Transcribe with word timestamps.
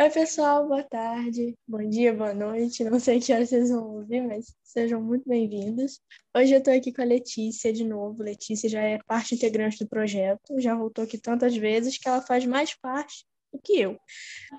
Oi, 0.00 0.10
pessoal, 0.10 0.68
boa 0.68 0.84
tarde, 0.84 1.56
bom 1.66 1.82
dia, 1.90 2.14
boa 2.14 2.32
noite. 2.32 2.84
Não 2.84 3.00
sei 3.00 3.18
que 3.18 3.32
horas 3.32 3.48
vocês 3.48 3.68
vão 3.68 3.96
ouvir, 3.96 4.20
mas 4.20 4.54
sejam 4.62 5.02
muito 5.02 5.28
bem-vindos. 5.28 6.00
Hoje 6.32 6.54
eu 6.54 6.58
estou 6.58 6.72
aqui 6.72 6.92
com 6.92 7.02
a 7.02 7.04
Letícia 7.04 7.72
de 7.72 7.82
novo. 7.82 8.22
Letícia 8.22 8.68
já 8.68 8.80
é 8.80 9.00
parte 9.08 9.34
integrante 9.34 9.76
do 9.80 9.88
projeto, 9.88 10.60
já 10.60 10.76
voltou 10.76 11.02
aqui 11.02 11.18
tantas 11.18 11.56
vezes 11.56 11.98
que 11.98 12.08
ela 12.08 12.22
faz 12.22 12.46
mais 12.46 12.76
parte 12.76 13.26
do 13.52 13.60
que 13.60 13.72
eu. 13.80 13.98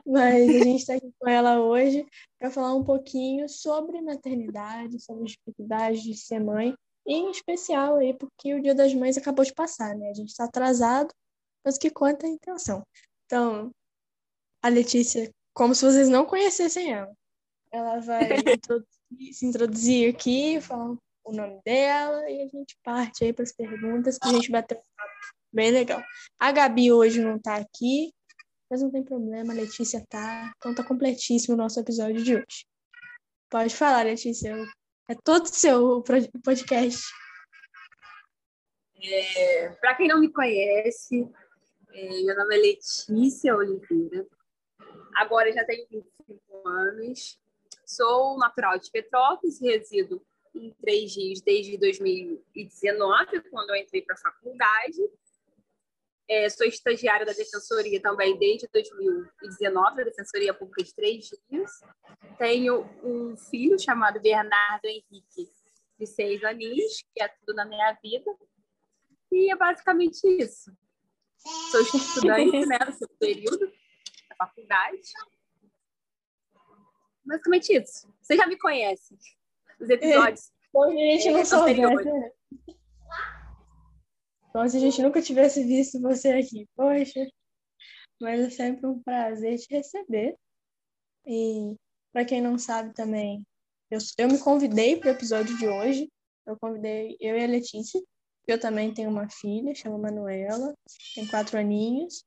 Mas 0.05 0.49
a 0.49 0.59
gente 0.59 0.81
está 0.81 0.95
aqui 0.95 1.09
com 1.17 1.29
ela 1.29 1.61
hoje 1.61 2.05
para 2.37 2.51
falar 2.51 2.75
um 2.75 2.83
pouquinho 2.83 3.47
sobre 3.47 4.01
maternidade, 4.01 4.99
sobre 4.99 5.23
as 5.23 5.31
dificuldades 5.31 6.03
de 6.03 6.17
ser 6.17 6.41
mãe, 6.41 6.75
em 7.07 7.31
especial 7.31 7.95
aí 7.95 8.13
porque 8.13 8.55
o 8.55 8.61
Dia 8.61 8.75
das 8.75 8.93
Mães 8.93 9.17
acabou 9.17 9.45
de 9.45 9.53
passar, 9.53 9.95
né? 9.95 10.09
A 10.09 10.13
gente 10.13 10.31
está 10.31 10.43
atrasado, 10.43 11.13
mas 11.63 11.77
que 11.77 11.89
conta 11.89 12.25
a 12.27 12.29
intenção. 12.29 12.83
Então, 13.25 13.71
a 14.61 14.67
Letícia, 14.67 15.31
como 15.59 15.75
se 15.75 15.83
vocês 15.83 16.07
não 16.07 16.25
conhecessem 16.25 16.93
ela. 16.93 17.13
Ela 17.69 17.99
vai 17.99 18.21
introduzir, 18.55 19.33
se 19.33 19.45
introduzir 19.45 20.09
aqui, 20.09 20.61
falar 20.61 20.95
o 21.25 21.33
nome 21.33 21.59
dela 21.65 22.29
e 22.29 22.43
a 22.43 22.47
gente 22.47 22.77
parte 22.81 23.25
aí 23.25 23.33
para 23.33 23.43
as 23.43 23.51
perguntas 23.51 24.17
para 24.17 24.29
a 24.29 24.31
gente 24.31 24.49
um 24.49 24.53
papo 24.53 24.81
bem 25.51 25.69
legal. 25.71 26.01
A 26.39 26.53
Gabi 26.53 26.93
hoje 26.93 27.21
não 27.21 27.35
está 27.35 27.57
aqui, 27.57 28.13
mas 28.71 28.81
não 28.81 28.89
tem 28.89 29.03
problema, 29.03 29.51
a 29.51 29.55
Letícia 29.57 30.01
tá. 30.07 30.49
Então 30.55 30.73
tá 30.73 30.81
completíssimo 30.81 31.55
o 31.55 31.57
nosso 31.57 31.77
episódio 31.77 32.23
de 32.23 32.37
hoje. 32.37 32.65
Pode 33.49 33.75
falar, 33.75 34.05
Letícia. 34.05 34.55
É 35.09 35.15
todo 35.25 35.45
seu 35.47 36.01
podcast. 36.41 37.03
É, 39.03 39.69
para 39.81 39.95
quem 39.95 40.07
não 40.07 40.21
me 40.21 40.31
conhece, 40.31 41.29
é, 41.91 42.23
meu 42.23 42.37
nome 42.37 42.55
é 42.55 42.59
Letícia 42.59 43.53
Oliveira. 43.53 44.25
Agora 45.19 45.51
já 45.51 45.65
tenho 45.65 45.85
25 45.91 46.65
anos. 46.65 47.37
Sou 47.85 48.37
natural 48.37 48.79
de 48.79 48.89
Petrópolis, 48.89 49.59
resido 49.59 50.25
em 50.55 50.73
Três 50.79 51.13
Rios 51.13 51.41
desde 51.41 51.77
2019, 51.77 53.41
quando 53.49 53.71
eu 53.71 53.75
entrei 53.75 54.01
para 54.01 54.15
a 54.15 54.17
faculdade. 54.17 55.01
É, 56.25 56.47
sou 56.49 56.65
estagiária 56.65 57.25
da 57.25 57.33
Defensoria 57.33 58.01
também 58.01 58.37
desde 58.39 58.69
2019, 58.71 59.97
da 59.97 60.03
Defensoria 60.03 60.53
Pública 60.53 60.83
de 60.85 60.95
Três 60.95 61.29
Rios. 61.49 61.71
Tenho 62.37 62.89
um 63.03 63.35
filho 63.35 63.77
chamado 63.77 64.21
Bernardo 64.21 64.85
Henrique, 64.85 65.51
de 65.99 66.07
seis 66.07 66.41
aninhos, 66.45 67.03
que 67.13 67.21
é 67.21 67.27
tudo 67.27 67.55
na 67.55 67.65
minha 67.65 67.91
vida. 68.01 68.33
E 69.33 69.51
é 69.51 69.55
basicamente 69.57 70.25
isso. 70.41 70.71
Sou 71.71 71.81
estudante 71.81 72.65
né, 72.65 72.79
período 73.19 73.78
faculdade. 74.39 75.01
Basicamente 77.25 77.73
isso. 77.73 78.11
Você 78.21 78.35
já 78.35 78.47
me 78.47 78.57
conhece. 78.57 79.17
Os 79.79 79.89
episódios. 79.89 80.51
Bom, 80.71 80.83
a 80.83 80.91
gente 80.91 81.31
não 81.31 81.45
soubesse. 81.45 81.81
Como 84.51 84.69
se 84.69 84.77
a 84.77 84.79
gente 84.79 85.01
nunca 85.01 85.21
tivesse 85.21 85.63
visto 85.63 86.01
você 86.01 86.29
aqui. 86.29 86.67
Poxa, 86.75 87.27
mas 88.19 88.39
é 88.39 88.49
sempre 88.49 88.87
um 88.87 89.01
prazer 89.01 89.57
te 89.57 89.67
receber. 89.73 90.35
E 91.25 91.75
para 92.11 92.25
quem 92.25 92.41
não 92.41 92.57
sabe 92.57 92.93
também, 92.93 93.45
eu, 93.91 93.99
eu 94.17 94.27
me 94.27 94.39
convidei 94.39 94.97
para 94.97 95.09
o 95.09 95.13
episódio 95.13 95.57
de 95.57 95.67
hoje. 95.67 96.11
Eu 96.45 96.57
convidei 96.59 97.15
eu 97.19 97.37
e 97.37 97.43
a 97.43 97.47
Letícia. 97.47 98.01
Eu 98.47 98.59
também 98.59 98.91
tenho 98.91 99.09
uma 99.09 99.29
filha, 99.29 99.75
chama 99.75 99.99
Manuela, 99.99 100.73
tem 101.13 101.27
quatro 101.27 101.59
aninhos. 101.59 102.23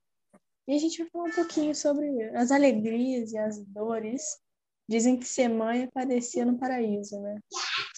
E 0.67 0.75
a 0.75 0.79
gente 0.79 0.99
vai 0.99 1.11
falar 1.11 1.25
um 1.25 1.33
pouquinho 1.33 1.75
sobre 1.75 2.23
as 2.37 2.51
alegrias 2.51 3.33
e 3.33 3.39
as 3.39 3.59
dores. 3.67 4.23
Dizem 4.89 5.19
que 5.19 5.25
ser 5.25 5.49
mãe 5.49 5.83
é 5.83 5.91
parecia 5.91 6.45
no 6.45 6.59
paraíso, 6.59 7.21
né? 7.21 7.41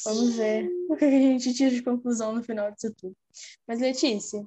Vamos 0.05 0.37
ver 0.37 0.71
o 0.89 0.97
que 0.97 1.05
a 1.05 1.11
gente 1.11 1.55
tira 1.55 1.71
de 1.71 1.83
conclusão 1.83 2.33
no 2.33 2.43
final 2.43 2.71
disso 2.71 2.94
tudo. 2.94 3.16
Mas, 3.66 3.81
Letícia, 3.81 4.44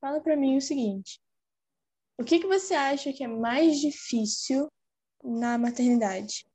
fala 0.00 0.20
para 0.20 0.36
mim 0.36 0.56
o 0.56 0.60
seguinte: 0.60 1.20
o 2.18 2.24
que, 2.24 2.38
que 2.38 2.46
você 2.46 2.74
acha 2.74 3.12
que 3.12 3.24
é 3.24 3.28
mais 3.28 3.80
difícil 3.80 4.68
na 5.22 5.58
maternidade? 5.58 6.46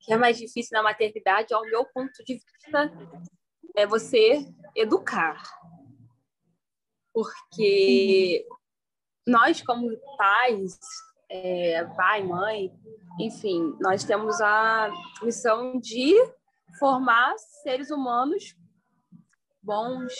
O 0.00 0.06
que 0.06 0.12
é 0.12 0.16
mais 0.16 0.38
difícil 0.38 0.70
na 0.72 0.82
maternidade, 0.82 1.52
ao 1.52 1.64
meu 1.64 1.84
ponto 1.86 2.24
de 2.24 2.34
vista, 2.34 2.92
é 3.76 3.86
você 3.86 4.46
educar. 4.76 5.42
Porque 7.14 8.44
nós, 9.26 9.62
como 9.62 9.96
pais, 10.18 10.78
é, 11.30 11.84
pai, 11.96 12.22
mãe, 12.22 12.70
enfim, 13.18 13.74
nós 13.80 14.04
temos 14.04 14.40
a 14.40 14.90
missão 15.22 15.78
de 15.78 16.12
formar 16.78 17.34
seres 17.62 17.90
humanos 17.90 18.54
bons, 19.62 20.12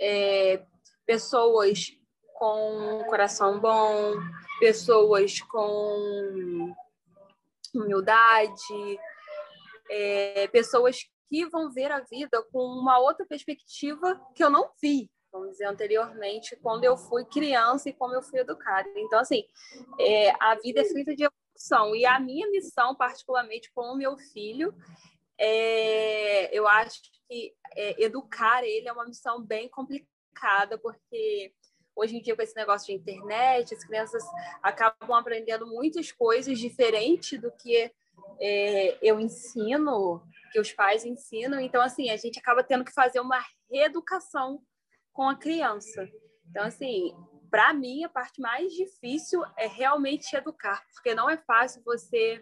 é, 0.00 0.64
pessoas 1.04 1.86
com 2.34 3.02
coração 3.08 3.58
bom, 3.58 4.14
pessoas 4.60 5.40
com 5.40 6.72
humildade, 7.74 9.00
é, 9.90 10.46
pessoas 10.48 10.98
que 11.28 11.44
vão 11.46 11.70
ver 11.70 11.90
a 11.90 12.00
vida 12.00 12.42
com 12.52 12.60
uma 12.60 12.98
outra 13.00 13.26
perspectiva 13.26 14.20
que 14.34 14.44
eu 14.44 14.48
não 14.48 14.70
vi, 14.80 15.10
vamos 15.38 15.52
dizer, 15.52 15.66
anteriormente, 15.66 16.56
quando 16.56 16.84
eu 16.84 16.96
fui 16.96 17.24
criança 17.24 17.88
e 17.88 17.92
como 17.92 18.14
eu 18.14 18.22
fui 18.22 18.40
educada. 18.40 18.88
Então, 18.96 19.18
assim, 19.18 19.44
é, 19.98 20.30
a 20.40 20.54
vida 20.56 20.80
é 20.80 20.84
feita 20.84 21.14
de 21.14 21.24
evolução. 21.24 21.94
E 21.94 22.04
a 22.04 22.18
minha 22.20 22.50
missão, 22.50 22.94
particularmente 22.94 23.70
com 23.72 23.92
o 23.92 23.96
meu 23.96 24.16
filho, 24.16 24.74
é, 25.38 26.56
eu 26.56 26.66
acho 26.66 27.00
que 27.28 27.54
é, 27.76 28.02
educar 28.02 28.64
ele 28.64 28.88
é 28.88 28.92
uma 28.92 29.06
missão 29.06 29.40
bem 29.40 29.68
complicada, 29.68 30.78
porque 30.78 31.52
hoje 31.94 32.16
em 32.16 32.22
dia, 32.22 32.36
com 32.36 32.42
esse 32.42 32.54
negócio 32.54 32.86
de 32.86 32.92
internet, 32.92 33.74
as 33.74 33.84
crianças 33.84 34.22
acabam 34.62 35.14
aprendendo 35.14 35.66
muitas 35.66 36.12
coisas 36.12 36.58
diferentes 36.58 37.40
do 37.40 37.50
que 37.50 37.90
é, 38.40 38.98
eu 39.02 39.18
ensino, 39.18 40.22
que 40.52 40.60
os 40.60 40.72
pais 40.72 41.04
ensinam. 41.04 41.60
Então, 41.60 41.82
assim, 41.82 42.10
a 42.10 42.16
gente 42.16 42.38
acaba 42.38 42.62
tendo 42.62 42.84
que 42.84 42.92
fazer 42.92 43.20
uma 43.20 43.44
reeducação 43.70 44.62
com 45.18 45.28
a 45.28 45.34
criança. 45.34 46.08
Então, 46.48 46.62
assim, 46.62 47.12
para 47.50 47.74
mim, 47.74 48.04
a 48.04 48.08
parte 48.08 48.40
mais 48.40 48.72
difícil 48.72 49.42
é 49.58 49.66
realmente 49.66 50.32
educar, 50.36 50.80
porque 50.94 51.12
não 51.12 51.28
é 51.28 51.36
fácil 51.38 51.82
você 51.84 52.40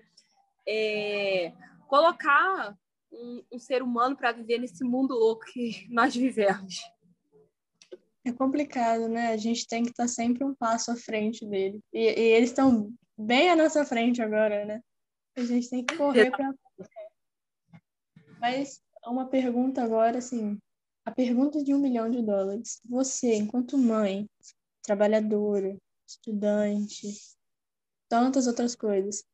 é, 0.69 1.55
colocar 1.89 2.77
um, 3.11 3.43
um 3.51 3.59
ser 3.59 3.83
humano 3.83 4.15
para 4.15 4.33
viver 4.33 4.59
nesse 4.59 4.85
mundo 4.85 5.15
louco 5.15 5.47
que 5.47 5.87
nós 5.89 6.15
vivemos. 6.15 6.75
É 8.23 8.31
complicado, 8.31 9.09
né? 9.09 9.29
A 9.29 9.39
gente 9.39 9.67
tem 9.67 9.83
que 9.83 9.89
estar 9.89 10.05
tá 10.05 10.09
sempre 10.09 10.45
um 10.45 10.55
passo 10.55 10.91
à 10.91 10.97
frente 10.97 11.47
dele. 11.47 11.81
E, 11.95 12.01
e 12.01 12.33
eles 12.35 12.51
estão 12.51 12.93
bem 13.17 13.49
à 13.49 13.57
nossa 13.57 13.87
frente 13.87 14.21
agora, 14.21 14.67
né? 14.67 14.83
A 15.35 15.43
gente 15.43 15.71
tem 15.71 15.83
que 15.83 15.97
correr 15.97 16.31
para. 16.31 16.53
Mas 18.39 18.83
uma 19.07 19.27
pergunta 19.31 19.83
agora, 19.83 20.19
assim, 20.19 20.59
a 21.07 21.13
pergunta 21.13 21.63
de 21.63 21.73
um 21.73 21.79
milhão 21.79 22.11
de 22.11 22.21
dólares. 22.21 22.81
Você, 22.85 23.37
enquanto 23.37 23.79
mãe, 23.79 24.29
trabalhadora, 24.83 25.79
estudante, 26.05 27.15
tantas 28.09 28.49
outras 28.49 28.75
coisas, 28.75 29.25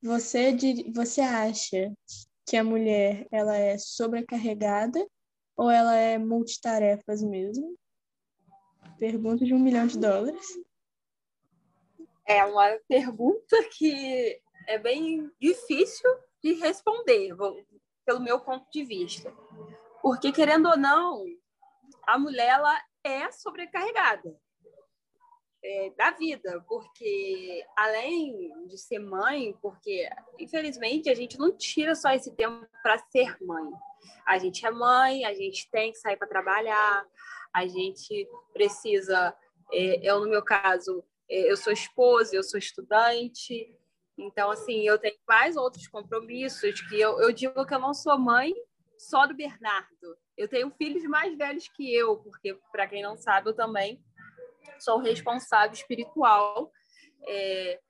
você, 0.00 0.56
você 0.94 1.20
acha 1.20 1.92
que 2.46 2.56
a 2.56 2.62
mulher 2.62 3.26
ela 3.32 3.56
é 3.56 3.76
sobrecarregada 3.76 5.04
ou 5.56 5.68
ela 5.68 5.96
é 5.96 6.16
multitarefas 6.16 7.22
mesmo? 7.22 7.76
Pergunta 8.96 9.44
de 9.44 9.52
um 9.52 9.58
milhão 9.58 9.88
de 9.88 9.98
dólares. 9.98 10.46
É 12.24 12.44
uma 12.44 12.78
pergunta 12.86 13.56
que 13.76 14.40
é 14.68 14.78
bem 14.78 15.28
difícil 15.40 16.08
de 16.40 16.52
responder, 16.52 17.34
pelo 18.06 18.20
meu 18.20 18.38
ponto 18.38 18.70
de 18.70 18.84
vista. 18.84 19.34
Porque, 20.04 20.30
querendo 20.32 20.68
ou 20.68 20.76
não, 20.76 21.24
a 22.06 22.18
mulher 22.18 22.48
ela 22.48 22.78
é 23.02 23.32
sobrecarregada 23.32 24.38
é, 25.64 25.90
da 25.96 26.10
vida, 26.10 26.62
porque 26.68 27.64
além 27.74 28.66
de 28.68 28.76
ser 28.76 28.98
mãe, 28.98 29.56
porque 29.62 30.06
infelizmente 30.38 31.08
a 31.08 31.14
gente 31.14 31.38
não 31.38 31.56
tira 31.56 31.94
só 31.94 32.10
esse 32.10 32.36
tempo 32.36 32.68
para 32.82 32.98
ser 32.98 33.34
mãe. 33.40 33.70
A 34.26 34.36
gente 34.36 34.66
é 34.66 34.70
mãe, 34.70 35.24
a 35.24 35.32
gente 35.32 35.70
tem 35.70 35.90
que 35.90 35.98
sair 35.98 36.18
para 36.18 36.28
trabalhar, 36.28 37.06
a 37.50 37.66
gente 37.66 38.28
precisa. 38.52 39.34
É, 39.72 40.06
eu, 40.06 40.20
no 40.20 40.28
meu 40.28 40.44
caso, 40.44 41.02
é, 41.30 41.50
eu 41.50 41.56
sou 41.56 41.72
esposa, 41.72 42.36
eu 42.36 42.42
sou 42.42 42.58
estudante, 42.58 43.74
então, 44.18 44.50
assim, 44.50 44.86
eu 44.86 44.98
tenho 44.98 45.16
mais 45.26 45.56
outros 45.56 45.88
compromissos 45.88 46.78
que 46.90 47.00
eu, 47.00 47.18
eu 47.22 47.32
digo 47.32 47.64
que 47.64 47.74
eu 47.74 47.80
não 47.80 47.94
sou 47.94 48.18
mãe 48.18 48.52
só 48.98 49.26
do 49.26 49.34
Bernardo. 49.34 50.16
Eu 50.36 50.48
tenho 50.48 50.70
filhos 50.70 51.04
mais 51.04 51.36
velhos 51.36 51.68
que 51.68 51.94
eu, 51.94 52.16
porque, 52.18 52.58
para 52.72 52.86
quem 52.86 53.02
não 53.02 53.16
sabe, 53.16 53.50
eu 53.50 53.54
também 53.54 54.02
sou 54.78 54.98
responsável 54.98 55.72
espiritual 55.72 56.70
é, 57.26 57.80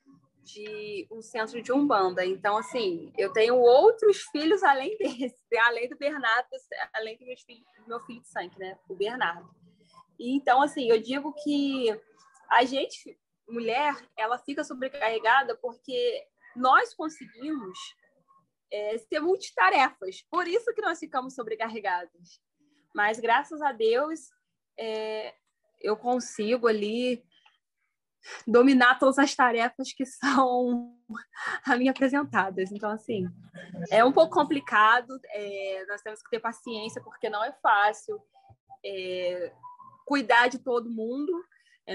de 0.42 1.08
um 1.10 1.22
centro 1.22 1.60
de 1.62 1.72
umbanda. 1.72 2.24
Então, 2.24 2.56
assim, 2.56 3.12
eu 3.16 3.32
tenho 3.32 3.56
outros 3.56 4.22
filhos 4.30 4.62
além 4.62 4.96
desse, 4.98 5.58
além 5.58 5.88
do 5.88 5.96
Bernardo, 5.96 6.48
além 6.94 7.16
do 7.18 7.24
meu 7.24 7.36
filho, 7.38 7.64
meu 7.86 8.00
filho 8.00 8.20
de 8.20 8.28
sangue, 8.28 8.58
né? 8.58 8.78
O 8.88 8.94
Bernardo. 8.94 9.48
E, 10.18 10.36
então, 10.36 10.62
assim, 10.62 10.90
eu 10.90 11.00
digo 11.00 11.34
que 11.42 11.88
a 12.50 12.64
gente, 12.64 13.18
mulher, 13.48 13.96
ela 14.16 14.38
fica 14.38 14.62
sobrecarregada 14.62 15.56
porque 15.56 16.24
nós 16.54 16.94
conseguimos 16.94 17.78
é, 18.74 18.98
ser 18.98 19.20
multitarefas. 19.20 20.22
Por 20.28 20.48
isso 20.48 20.74
que 20.74 20.82
nós 20.82 20.98
ficamos 20.98 21.34
sobrecarregadas. 21.34 22.40
Mas, 22.92 23.20
graças 23.20 23.62
a 23.62 23.70
Deus, 23.70 24.30
é, 24.76 25.32
eu 25.80 25.96
consigo 25.96 26.66
ali 26.66 27.24
dominar 28.46 28.98
todas 28.98 29.18
as 29.18 29.34
tarefas 29.34 29.92
que 29.92 30.04
são 30.04 30.98
a 31.64 31.76
mim 31.76 31.88
apresentadas. 31.88 32.72
Então, 32.72 32.90
assim, 32.90 33.28
é 33.90 34.04
um 34.04 34.12
pouco 34.12 34.34
complicado, 34.34 35.20
é, 35.28 35.84
nós 35.86 36.02
temos 36.02 36.20
que 36.20 36.30
ter 36.30 36.40
paciência, 36.40 37.00
porque 37.02 37.28
não 37.28 37.44
é 37.44 37.52
fácil 37.62 38.20
é, 38.84 39.52
cuidar 40.04 40.48
de 40.48 40.58
todo 40.58 40.90
mundo, 40.90 41.32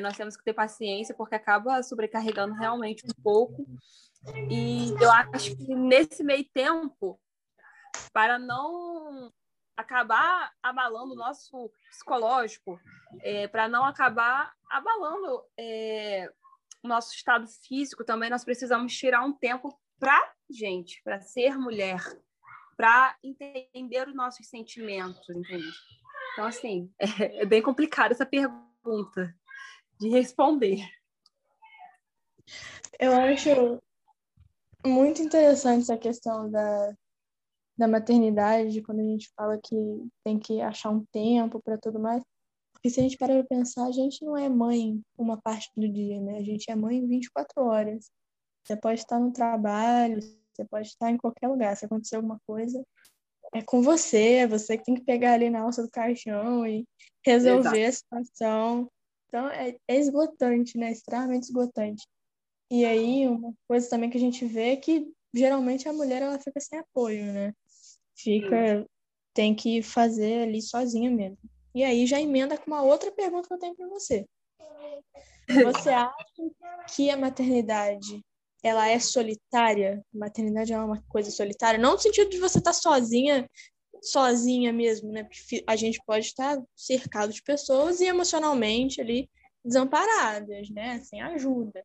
nós 0.02 0.16
temos 0.16 0.38
que 0.38 0.44
ter 0.44 0.54
paciência, 0.54 1.16
porque 1.16 1.36
acaba 1.36 1.82
sobrecarregando 1.82 2.54
realmente 2.54 3.04
um 3.06 3.24
pouco. 3.24 3.66
E 4.50 4.92
eu 5.02 5.12
acho 5.12 5.56
que 5.56 5.74
nesse 5.74 6.24
meio 6.24 6.46
tempo, 6.54 7.20
para 8.14 8.38
não 8.38 9.32
acabar 9.76 10.52
abalando 10.62 11.14
o 11.14 11.18
nosso 11.18 11.72
psicológico, 11.90 12.80
é, 13.22 13.48
para 13.48 13.68
não 13.68 13.86
acabar 13.86 14.54
abalando 14.70 15.42
é, 15.58 16.30
o 16.84 16.88
nosso 16.88 17.14
estado 17.16 17.48
físico 17.48 18.04
também, 18.04 18.30
nós 18.30 18.44
precisamos 18.44 18.96
tirar 18.96 19.24
um 19.24 19.34
tempo 19.34 19.70
para 19.98 20.34
gente, 20.50 21.02
para 21.04 21.22
ser 21.22 21.58
mulher, 21.58 22.02
para 22.76 23.16
entender 23.24 24.08
os 24.08 24.16
nossos 24.16 24.48
sentimentos, 24.48 25.30
entende? 25.30 25.72
Então, 26.34 26.46
assim, 26.46 26.94
é, 27.00 27.42
é 27.42 27.46
bem 27.46 27.62
complicado 27.62 28.12
essa 28.12 28.26
pergunta 28.26 29.34
de 30.00 30.10
responder. 30.10 30.88
Eu 33.00 33.14
acho 33.14 33.82
muito 34.86 35.22
interessante 35.22 35.82
essa 35.82 35.98
questão 35.98 36.50
da, 36.50 36.94
da 37.78 37.88
maternidade, 37.88 38.82
quando 38.82 39.02
a 39.02 39.04
gente 39.04 39.30
fala 39.36 39.60
que 39.62 39.76
tem 40.24 40.40
que 40.40 40.62
achar 40.62 40.90
um 40.90 41.06
tempo 41.12 41.62
para 41.62 41.78
tudo 41.78 42.00
mais. 42.00 42.24
Porque 42.74 42.90
se 42.90 43.00
a 43.00 43.04
gente 43.04 43.18
parar 43.18 43.36
para 43.36 43.58
pensar, 43.58 43.86
a 43.88 43.92
gente 43.92 44.24
não 44.24 44.38
é 44.38 44.48
mãe 44.48 45.02
uma 45.18 45.40
parte 45.40 45.70
do 45.76 45.88
dia, 45.92 46.20
né? 46.22 46.38
A 46.38 46.44
gente 46.44 46.72
é 46.72 46.76
mãe 46.76 47.06
24 47.06 47.62
horas. 47.64 48.10
Você 48.64 48.78
pode 48.78 49.02
estar 49.02 49.20
no 49.20 49.34
trabalho, 49.34 50.22
você 50.22 50.66
pode 50.66 50.88
estar 50.88 51.12
em 51.12 51.18
qualquer 51.18 51.50
lugar. 51.50 51.76
Se 51.76 51.86
acontecer 51.86 52.16
alguma 52.16 52.40
coisa, 52.48 52.82
é 53.54 53.62
com 53.62 53.82
você, 53.82 54.36
é 54.36 54.48
você 54.48 54.78
que 54.78 54.84
tem 54.86 54.96
que 54.96 55.04
pegar 55.04 55.34
ali 55.34 55.50
na 55.50 55.62
alça 55.62 55.82
do 55.82 55.90
caixão 55.90 56.66
e 56.66 56.86
resolver 57.26 57.84
Exato. 57.84 58.16
a 58.16 58.24
situação. 58.24 58.92
Então, 59.30 59.48
é, 59.48 59.78
é 59.88 59.96
esgotante, 59.98 60.78
né? 60.78 60.92
Extremamente 60.92 61.44
esgotante. 61.44 62.06
E 62.70 62.84
aí, 62.84 63.28
uma 63.28 63.54
coisa 63.68 63.90
também 63.90 64.10
que 64.10 64.18
a 64.18 64.20
gente 64.20 64.46
vê 64.46 64.72
é 64.72 64.76
que 64.76 65.08
geralmente 65.34 65.88
a 65.88 65.94
mulher 65.94 66.22
ela 66.22 66.38
fica 66.38 66.60
sem 66.60 66.80
apoio, 66.80 67.24
né? 67.32 67.54
fica, 68.22 68.86
tem 69.34 69.56
que 69.56 69.82
fazer 69.82 70.44
ali 70.44 70.62
sozinha 70.62 71.10
mesmo. 71.10 71.38
E 71.74 71.84
aí 71.84 72.06
já 72.06 72.20
emenda 72.20 72.58
com 72.58 72.68
uma 72.68 72.82
outra 72.82 73.12
pergunta 73.12 73.48
que 73.48 73.54
eu 73.54 73.60
tenho 73.60 73.76
para 73.76 73.88
você. 73.88 74.26
Você 75.64 75.90
acha 75.90 76.16
que 76.96 77.10
a 77.10 77.18
maternidade 77.18 78.22
ela 78.62 78.88
é 78.88 79.00
solitária? 79.00 80.04
Maternidade 80.14 80.74
é 80.74 80.78
uma 80.78 81.02
coisa 81.08 81.32
solitária? 81.32 81.80
Não 81.80 81.94
no 81.94 82.00
sentido 82.00 82.30
de 82.30 82.40
você 82.40 82.58
estar 82.58 82.72
tá 82.72 82.78
sozinha, 82.78 83.50
sozinha 84.02 84.72
mesmo, 84.72 85.12
né? 85.12 85.24
Porque 85.24 85.64
a 85.68 85.76
gente 85.76 86.00
pode 86.06 86.26
estar 86.26 86.62
cercado 86.76 87.32
de 87.34 87.42
pessoas 87.44 88.00
e 88.00 88.06
emocionalmente 88.06 89.02
ali 89.02 89.30
desamparadas, 89.64 90.70
né? 90.70 91.00
Sem 91.00 91.22
ajuda. 91.22 91.84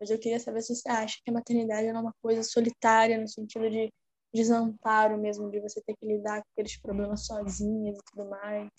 Mas 0.00 0.10
eu 0.10 0.18
queria 0.18 0.40
saber 0.40 0.62
se 0.62 0.74
você 0.74 0.88
acha 0.88 1.18
que 1.24 1.30
a 1.30 1.34
maternidade 1.34 1.86
é 1.86 1.92
uma 1.92 2.14
coisa 2.20 2.42
solitária 2.42 3.20
no 3.20 3.28
sentido 3.28 3.70
de 3.70 3.92
desamparo 4.34 5.18
mesmo, 5.18 5.50
de 5.50 5.60
você 5.60 5.80
ter 5.82 5.94
que 5.96 6.06
lidar 6.06 6.42
com 6.42 6.48
aqueles 6.52 6.76
problemas 6.80 7.26
sozinha 7.26 7.92
e 7.92 7.98
tudo 8.10 8.28
mais? 8.28 8.70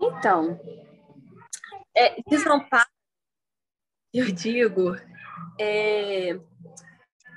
Então, 0.00 0.58
é, 1.94 2.20
desamparo, 2.22 2.88
eu 4.14 4.32
digo, 4.32 4.94
é, 5.60 6.38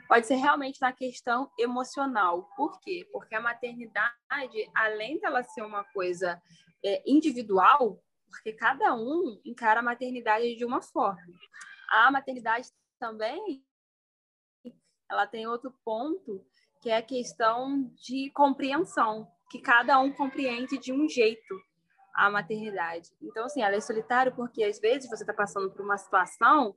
pode 0.07 0.25
ser 0.25 0.35
realmente 0.35 0.79
na 0.81 0.91
questão 0.91 1.51
emocional. 1.57 2.49
Por 2.55 2.79
quê? 2.81 3.07
Porque 3.11 3.35
a 3.35 3.41
maternidade, 3.41 4.71
além 4.75 5.19
dela 5.19 5.43
ser 5.43 5.61
uma 5.61 5.83
coisa 5.85 6.41
é, 6.83 7.03
individual, 7.05 8.01
porque 8.29 8.53
cada 8.53 8.93
um 8.95 9.39
encara 9.45 9.79
a 9.79 9.83
maternidade 9.83 10.55
de 10.55 10.65
uma 10.65 10.81
forma. 10.81 11.21
A 11.89 12.11
maternidade 12.11 12.69
também 12.99 13.63
ela 15.09 15.25
tem 15.25 15.47
outro 15.47 15.73
ponto, 15.85 16.45
que 16.81 16.89
é 16.89 16.97
a 16.97 17.01
questão 17.01 17.89
de 17.95 18.29
compreensão, 18.31 19.27
que 19.49 19.59
cada 19.59 19.99
um 19.99 20.11
compreende 20.11 20.77
de 20.77 20.91
um 20.91 21.07
jeito 21.07 21.55
a 22.13 22.29
maternidade. 22.29 23.09
Então, 23.21 23.45
assim, 23.45 23.61
ela 23.61 23.75
é 23.75 23.79
solitária 23.79 24.31
porque 24.31 24.63
às 24.63 24.79
vezes 24.79 25.09
você 25.09 25.23
está 25.23 25.33
passando 25.33 25.71
por 25.71 25.81
uma 25.81 25.97
situação 25.97 26.75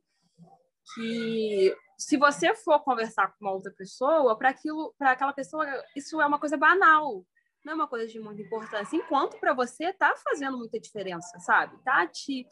que, 0.94 1.76
se 1.98 2.16
você 2.16 2.54
for 2.54 2.80
conversar 2.80 3.28
com 3.28 3.44
uma 3.44 3.52
outra 3.52 3.72
pessoa, 3.72 4.36
para 4.36 4.50
aquilo, 4.50 4.94
para 4.98 5.12
aquela 5.12 5.32
pessoa, 5.32 5.66
isso 5.96 6.20
é 6.20 6.26
uma 6.26 6.38
coisa 6.38 6.56
banal, 6.56 7.24
não 7.64 7.72
é 7.72 7.76
uma 7.76 7.88
coisa 7.88 8.06
de 8.06 8.18
muita 8.18 8.42
importância. 8.42 8.96
Enquanto 8.96 9.38
para 9.38 9.52
você 9.52 9.86
está 9.86 10.14
fazendo 10.16 10.58
muita 10.58 10.80
diferença, 10.80 11.38
sabe? 11.40 11.76
Tá 11.84 12.06
te 12.06 12.46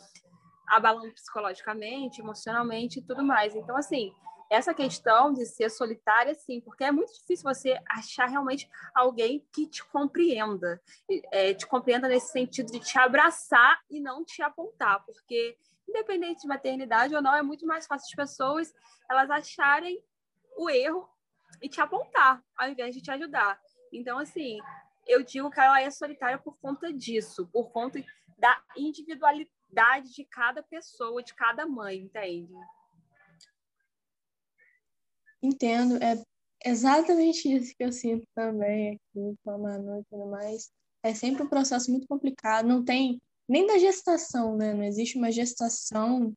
abalando 0.68 1.12
psicologicamente, 1.12 2.20
emocionalmente 2.20 2.98
e 2.98 3.02
tudo 3.02 3.24
mais. 3.24 3.54
Então, 3.54 3.76
assim, 3.76 4.12
essa 4.50 4.72
questão 4.72 5.32
de 5.32 5.44
ser 5.44 5.70
solitária, 5.70 6.34
sim, 6.34 6.60
porque 6.60 6.84
é 6.84 6.92
muito 6.92 7.12
difícil 7.12 7.44
você 7.44 7.78
achar 7.88 8.26
realmente 8.26 8.68
alguém 8.94 9.46
que 9.52 9.66
te 9.66 9.84
compreenda, 9.84 10.80
é, 11.30 11.52
te 11.52 11.66
compreenda 11.66 12.08
nesse 12.08 12.32
sentido 12.32 12.72
de 12.72 12.80
te 12.80 12.98
abraçar 12.98 13.78
e 13.90 14.00
não 14.00 14.24
te 14.24 14.42
apontar, 14.42 15.04
porque 15.04 15.56
independente 15.88 16.42
de 16.42 16.48
maternidade 16.48 17.14
ou 17.14 17.22
não, 17.22 17.34
é 17.34 17.42
muito 17.42 17.66
mais 17.66 17.86
fácil 17.86 18.06
as 18.06 18.14
pessoas 18.14 18.74
elas 19.10 19.30
acharem 19.30 20.02
o 20.56 20.68
erro 20.68 21.08
e 21.62 21.68
te 21.68 21.80
apontar, 21.80 22.42
ao 22.56 22.68
invés 22.68 22.94
de 22.94 23.00
te 23.00 23.10
ajudar. 23.10 23.58
Então, 23.92 24.18
assim, 24.18 24.58
eu 25.06 25.22
digo 25.22 25.50
que 25.50 25.60
ela 25.60 25.80
é 25.80 25.90
solitária 25.90 26.38
por 26.38 26.58
conta 26.58 26.92
disso, 26.92 27.48
por 27.52 27.70
conta 27.70 28.04
da 28.36 28.62
individualidade 28.76 30.12
de 30.14 30.24
cada 30.24 30.62
pessoa, 30.62 31.22
de 31.22 31.34
cada 31.34 31.66
mãe, 31.66 31.98
entende? 31.98 32.52
Entendo, 35.42 35.96
é 36.02 36.22
exatamente 36.64 37.48
isso 37.54 37.74
que 37.76 37.84
eu 37.84 37.92
sinto 37.92 38.26
também 38.34 38.94
aqui 38.94 39.34
com 39.42 39.50
a 39.50 39.58
Manu 39.58 40.00
e 40.00 40.04
tudo 40.10 40.26
mais. 40.26 40.70
É 41.02 41.14
sempre 41.14 41.42
um 41.42 41.48
processo 41.48 41.90
muito 41.90 42.06
complicado, 42.06 42.66
não 42.68 42.84
tem 42.84 43.20
nem 43.48 43.66
da 43.66 43.78
gestação, 43.78 44.56
né? 44.56 44.74
Não 44.74 44.84
existe 44.84 45.16
uma 45.16 45.32
gestação 45.32 46.32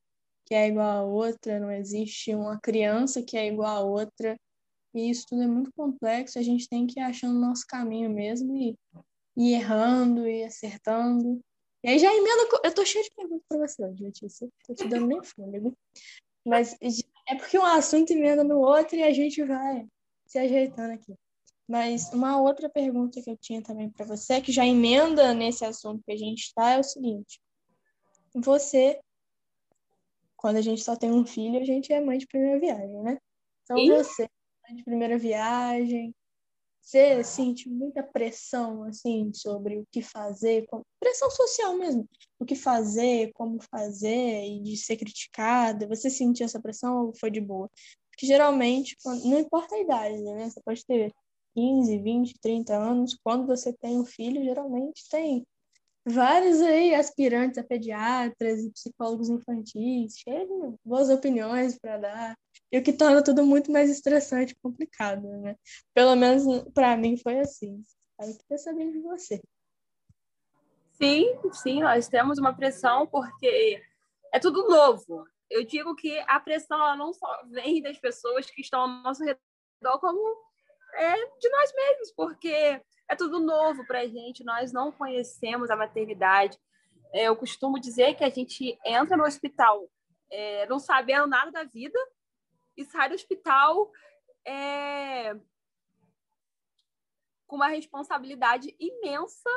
que 0.46 0.56
é 0.56 0.68
igual 0.68 0.90
a 0.90 1.04
outra, 1.04 1.60
não 1.60 1.72
existe 1.72 2.34
uma 2.36 2.60
criança 2.60 3.22
que 3.22 3.38
é 3.38 3.48
igual 3.48 3.78
a 3.78 3.80
outra. 3.82 4.38
E 4.94 5.10
isso 5.10 5.26
tudo 5.30 5.44
é 5.44 5.48
muito 5.48 5.72
complexo, 5.74 6.38
a 6.38 6.42
gente 6.42 6.68
tem 6.68 6.86
que 6.86 7.00
ir 7.00 7.04
achando 7.04 7.38
o 7.38 7.42
nosso 7.42 7.66
caminho 7.68 8.10
mesmo 8.10 8.56
e 8.58 8.76
ir 9.38 9.54
errando 9.54 10.28
e 10.28 10.44
acertando. 10.44 11.40
E 11.84 11.90
aí 11.90 12.00
já 12.00 12.14
emenda. 12.14 12.48
Eu 12.64 12.74
tô 12.74 12.86
cheia 12.86 13.04
de 13.04 13.12
perguntas 13.16 13.46
para 13.48 13.68
você 13.68 13.86
hoje, 13.86 14.04
Letícia. 14.04 14.50
Tô 14.68 14.74
te 14.74 14.88
dando 14.88 15.08
nem 15.08 15.24
fôlego. 15.24 15.74
Mas 16.46 16.76
é 17.28 17.36
porque 17.36 17.58
um 17.58 17.66
assunto 17.66 18.12
emenda 18.12 18.44
no 18.44 18.60
outro 18.60 18.96
e 18.96 19.04
a 19.04 19.14
gente 19.14 19.44
vai 19.44 19.88
se 20.26 20.38
ajeitando 20.38 20.94
aqui. 20.94 21.14
Mas 21.72 22.12
uma 22.12 22.38
outra 22.38 22.70
pergunta 22.70 23.22
que 23.22 23.30
eu 23.30 23.38
tinha 23.38 23.64
também 23.64 23.90
para 23.90 24.06
você, 24.06 24.42
que 24.42 24.52
já 24.52 24.66
emenda 24.66 25.34
nesse 25.34 25.64
assunto 25.64 26.04
que 26.04 26.12
a 26.12 26.18
gente 26.18 26.42
está, 26.42 26.72
é 26.72 26.80
o 26.80 26.84
seguinte: 26.84 27.42
você, 28.36 29.00
quando 30.36 30.58
a 30.58 30.62
gente 30.62 30.84
só 30.84 30.98
tem 30.98 31.10
um 31.10 31.26
filho, 31.26 31.62
a 31.62 31.64
gente 31.64 31.94
é 31.94 32.02
mãe 32.02 32.18
de 32.18 32.28
primeira 32.28 32.60
viagem, 32.60 33.02
né? 33.02 33.18
Então 33.64 33.78
você, 33.88 34.30
mãe 34.68 34.76
de 34.76 34.84
primeira 34.84 35.18
viagem, 35.18 36.14
você 36.82 37.24
sente 37.24 37.70
muita 37.70 38.04
pressão, 38.04 38.84
assim, 38.84 39.32
sobre 39.34 39.78
o 39.78 39.88
que 39.90 40.02
fazer, 40.02 40.68
pressão 41.00 41.32
social 41.32 41.78
mesmo, 41.78 42.06
o 42.38 42.44
que 42.44 42.56
fazer, 42.56 43.32
como 43.32 43.62
fazer, 43.72 44.44
e 44.44 44.60
de 44.60 44.76
ser 44.76 44.98
criticada. 44.98 45.88
Você 45.88 46.10
sentiu 46.10 46.46
essa 46.46 46.62
pressão 46.62 47.06
ou 47.06 47.16
foi 47.16 47.32
de 47.32 47.40
boa? 47.40 47.70
Porque 48.10 48.26
geralmente, 48.26 48.98
não 49.06 49.40
importa 49.40 49.74
a 49.74 49.80
idade, 49.80 50.22
né? 50.22 50.50
Você 50.50 50.60
pode 50.66 50.86
ter 50.86 51.14
15, 51.56 51.98
20, 52.00 52.40
30 52.40 52.76
anos. 52.76 53.18
Quando 53.24 53.46
você 53.46 53.74
tem 53.74 54.00
um 54.00 54.06
filho, 54.06 54.44
geralmente 54.44 55.08
tem 55.10 55.46
vários 56.06 56.62
aí 56.62 56.96
aspirantes 56.96 57.58
a 57.58 57.64
pediatras 57.64 58.64
e 58.64 58.72
psicólogos 58.72 59.30
infantis, 59.30 60.18
cheios 60.18 60.48
de 60.48 60.78
boas 60.84 61.10
opiniões 61.10 61.78
para 61.78 61.98
dar, 61.98 62.38
e 62.72 62.78
o 62.78 62.84
que 62.84 62.94
torna 62.94 63.24
tudo 63.24 63.46
muito 63.46 63.72
mais 63.72 63.90
estressante 63.90 64.54
e 64.54 64.62
complicado, 64.62 65.28
né? 65.40 65.56
Pelo 65.94 66.16
menos 66.16 66.44
para 66.74 66.98
mim 66.98 67.18
foi 67.18 67.40
assim. 67.40 67.84
Aí 68.20 68.36
queria 68.38 68.58
saber 68.58 68.92
de 68.92 69.00
você. 69.00 69.42
Sim, 70.94 71.26
sim, 71.54 71.82
nós 71.82 72.08
temos 72.08 72.38
uma 72.38 72.54
pressão 72.54 73.08
porque 73.08 73.82
é 74.32 74.40
tudo 74.40 74.70
novo. 74.70 75.26
Eu 75.50 75.66
digo 75.66 75.96
que 75.96 76.18
a 76.28 76.40
pressão 76.40 76.80
ela 76.80 76.96
não 76.96 77.14
só 77.14 77.28
vem 77.50 77.82
das 77.82 78.00
pessoas 78.00 78.50
que 78.50 78.62
estão 78.62 78.82
ao 78.82 78.88
nosso 78.88 79.24
redor, 79.24 80.00
como 80.00 80.38
é 80.96 81.16
de 81.38 81.50
nós 81.50 81.74
mesmos, 81.74 82.12
porque 82.14 82.82
é 83.10 83.16
tudo 83.18 83.40
novo 83.40 83.86
para 83.86 84.02
a 84.02 84.08
gente, 84.08 84.44
nós 84.44 84.72
não 84.72 84.92
conhecemos 84.92 85.70
a 85.70 85.76
maternidade. 85.76 86.58
É, 87.14 87.26
eu 87.26 87.36
costumo 87.36 87.80
dizer 87.80 88.16
que 88.16 88.24
a 88.24 88.30
gente 88.30 88.78
entra 88.86 89.18
no 89.18 89.26
hospital 89.26 89.90
é, 90.32 90.66
não 90.68 90.80
sabendo 90.80 91.28
nada 91.28 91.52
da 91.52 91.64
vida 91.64 92.00
e 92.78 92.86
sai 92.86 93.10
do 93.10 93.16
hospital 93.16 93.92
é, 94.48 95.36
com 97.46 97.58
uma 97.58 97.68
responsabilidade 97.68 98.74
imensa 98.80 99.50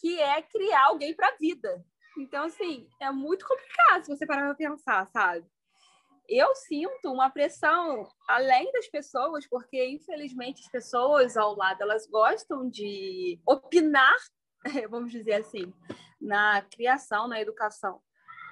que 0.00 0.20
é 0.20 0.42
criar 0.42 0.86
alguém 0.86 1.14
para 1.14 1.28
a 1.28 1.36
vida. 1.36 1.84
Então, 2.18 2.44
assim, 2.44 2.88
é 3.00 3.10
muito 3.10 3.46
complicado 3.46 4.04
se 4.04 4.16
você 4.16 4.26
parar 4.26 4.46
para 4.46 4.54
pensar, 4.54 5.06
sabe? 5.08 5.46
Eu 6.28 6.54
sinto 6.54 7.12
uma 7.12 7.30
pressão 7.30 8.08
além 8.28 8.70
das 8.72 8.88
pessoas, 8.88 9.46
porque 9.46 9.84
infelizmente 9.88 10.62
as 10.62 10.70
pessoas 10.70 11.36
ao 11.36 11.56
lado 11.56 11.82
elas 11.82 12.06
gostam 12.06 12.68
de 12.68 13.40
opinar, 13.46 14.16
vamos 14.90 15.12
dizer 15.12 15.34
assim, 15.34 15.72
na 16.20 16.62
criação, 16.62 17.28
na 17.28 17.40
educação 17.40 18.00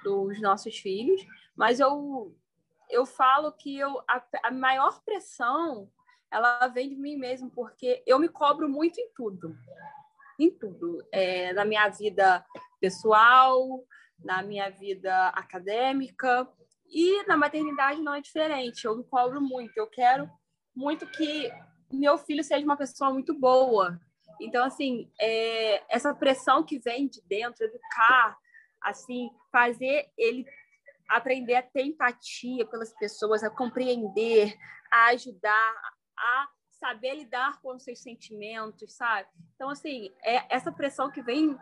dos 0.03 0.41
nossos 0.41 0.77
filhos, 0.77 1.21
mas 1.55 1.79
eu 1.79 2.35
eu 2.87 3.03
falo 3.03 3.51
que 3.51 3.79
eu 3.79 3.99
a, 4.07 4.23
a 4.43 4.51
maior 4.51 5.01
pressão 5.03 5.89
ela 6.31 6.67
vem 6.67 6.89
de 6.89 6.95
mim 6.95 7.17
mesmo, 7.17 7.49
porque 7.49 8.03
eu 8.05 8.19
me 8.19 8.29
cobro 8.29 8.69
muito 8.69 8.99
em 8.99 9.11
tudo 9.13 9.55
em 10.37 10.51
tudo, 10.51 11.05
é, 11.11 11.53
na 11.53 11.65
minha 11.65 11.87
vida 11.89 12.45
pessoal, 12.79 13.83
na 14.19 14.43
minha 14.43 14.69
vida 14.69 15.29
acadêmica 15.29 16.47
e 16.87 17.23
na 17.27 17.37
maternidade 17.37 18.01
não 18.01 18.13
é 18.13 18.21
diferente. 18.21 18.85
Eu 18.85 18.97
me 18.97 19.03
cobro 19.03 19.41
muito. 19.41 19.77
Eu 19.77 19.87
quero 19.87 20.29
muito 20.75 21.05
que 21.07 21.51
meu 21.91 22.17
filho 22.17 22.43
seja 22.43 22.65
uma 22.65 22.77
pessoa 22.77 23.11
muito 23.11 23.33
boa. 23.33 23.99
Então, 24.41 24.65
assim, 24.65 25.09
é, 25.19 25.83
essa 25.89 26.13
pressão 26.13 26.63
que 26.63 26.79
vem 26.79 27.07
de 27.07 27.21
dentro, 27.21 27.63
educar, 27.63 28.37
assim, 28.81 29.29
fazer 29.51 30.09
ele 30.17 30.45
aprender 31.07 31.55
a 31.55 31.61
ter 31.61 31.83
empatia 31.83 32.65
pelas 32.65 32.91
pessoas, 32.93 33.43
a 33.43 33.49
compreender, 33.49 34.55
a 34.91 35.07
ajudar, 35.07 35.93
a 36.17 36.49
saber 36.71 37.15
lidar 37.15 37.61
com 37.61 37.75
os 37.75 37.83
seus 37.83 37.99
sentimentos, 37.99 38.93
sabe? 38.93 39.27
Então, 39.55 39.69
assim, 39.69 40.11
é 40.23 40.43
essa 40.53 40.71
pressão 40.71 41.11
que 41.11 41.21
vem 41.21 41.57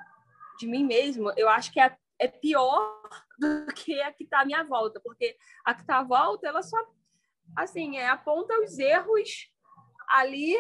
de 0.58 0.68
mim 0.68 0.86
mesmo, 0.86 1.32
eu 1.36 1.50
acho 1.50 1.72
que 1.72 1.80
é, 1.80 1.96
é 2.20 2.28
pior 2.28 3.02
do 3.40 3.66
que 3.74 4.00
a 4.02 4.12
que 4.12 4.24
está 4.24 4.42
à 4.42 4.46
minha 4.46 4.64
volta, 4.64 5.00
porque 5.00 5.36
a 5.66 5.74
que 5.74 5.82
está 5.82 6.00
à 6.00 6.04
volta, 6.04 6.48
ela 6.48 6.62
só, 6.62 6.78
assim, 7.56 7.98
é, 7.98 8.08
aponta 8.08 8.60
os 8.62 8.78
erros 8.80 9.52
ali 10.08 10.56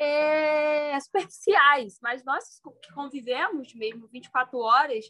é, 0.00 0.98
superficiais, 1.00 1.98
mas 2.02 2.24
nós 2.24 2.60
que 2.82 2.92
convivemos 2.92 3.74
mesmo 3.74 4.08
24 4.08 4.58
horas 4.58 5.04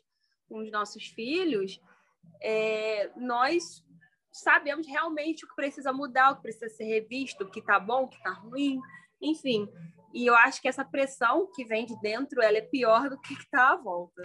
com 0.49 0.59
os 0.59 0.71
nossos 0.71 1.07
filhos, 1.07 1.81
é, 2.43 3.11
nós 3.17 3.85
sabemos 4.31 4.87
realmente 4.87 5.45
o 5.45 5.49
que 5.49 5.55
precisa 5.55 5.93
mudar, 5.93 6.33
o 6.33 6.37
que 6.37 6.43
precisa 6.43 6.69
ser 6.69 6.85
revisto, 6.85 7.45
o 7.45 7.51
que 7.51 7.61
está 7.61 7.79
bom, 7.79 8.05
o 8.05 8.09
que 8.09 8.17
está 8.17 8.33
ruim, 8.33 8.81
enfim. 9.21 9.69
E 10.13 10.27
eu 10.27 10.35
acho 10.35 10.61
que 10.61 10.69
essa 10.69 10.85
pressão 10.85 11.51
que 11.55 11.65
vem 11.65 11.87
de 11.87 11.99
dentro, 12.01 12.43
ela 12.43 12.59
é 12.59 12.63
pior 12.63 13.09
do 13.09 13.21
que 13.21 13.35
está 13.35 13.73
à 13.73 13.77
volta. 13.77 14.23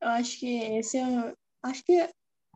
Eu 0.00 0.08
acho 0.08 0.38
que 0.38 0.46
esse 0.46 0.98
é, 0.98 1.34
acho 1.62 1.82
que 1.84 2.08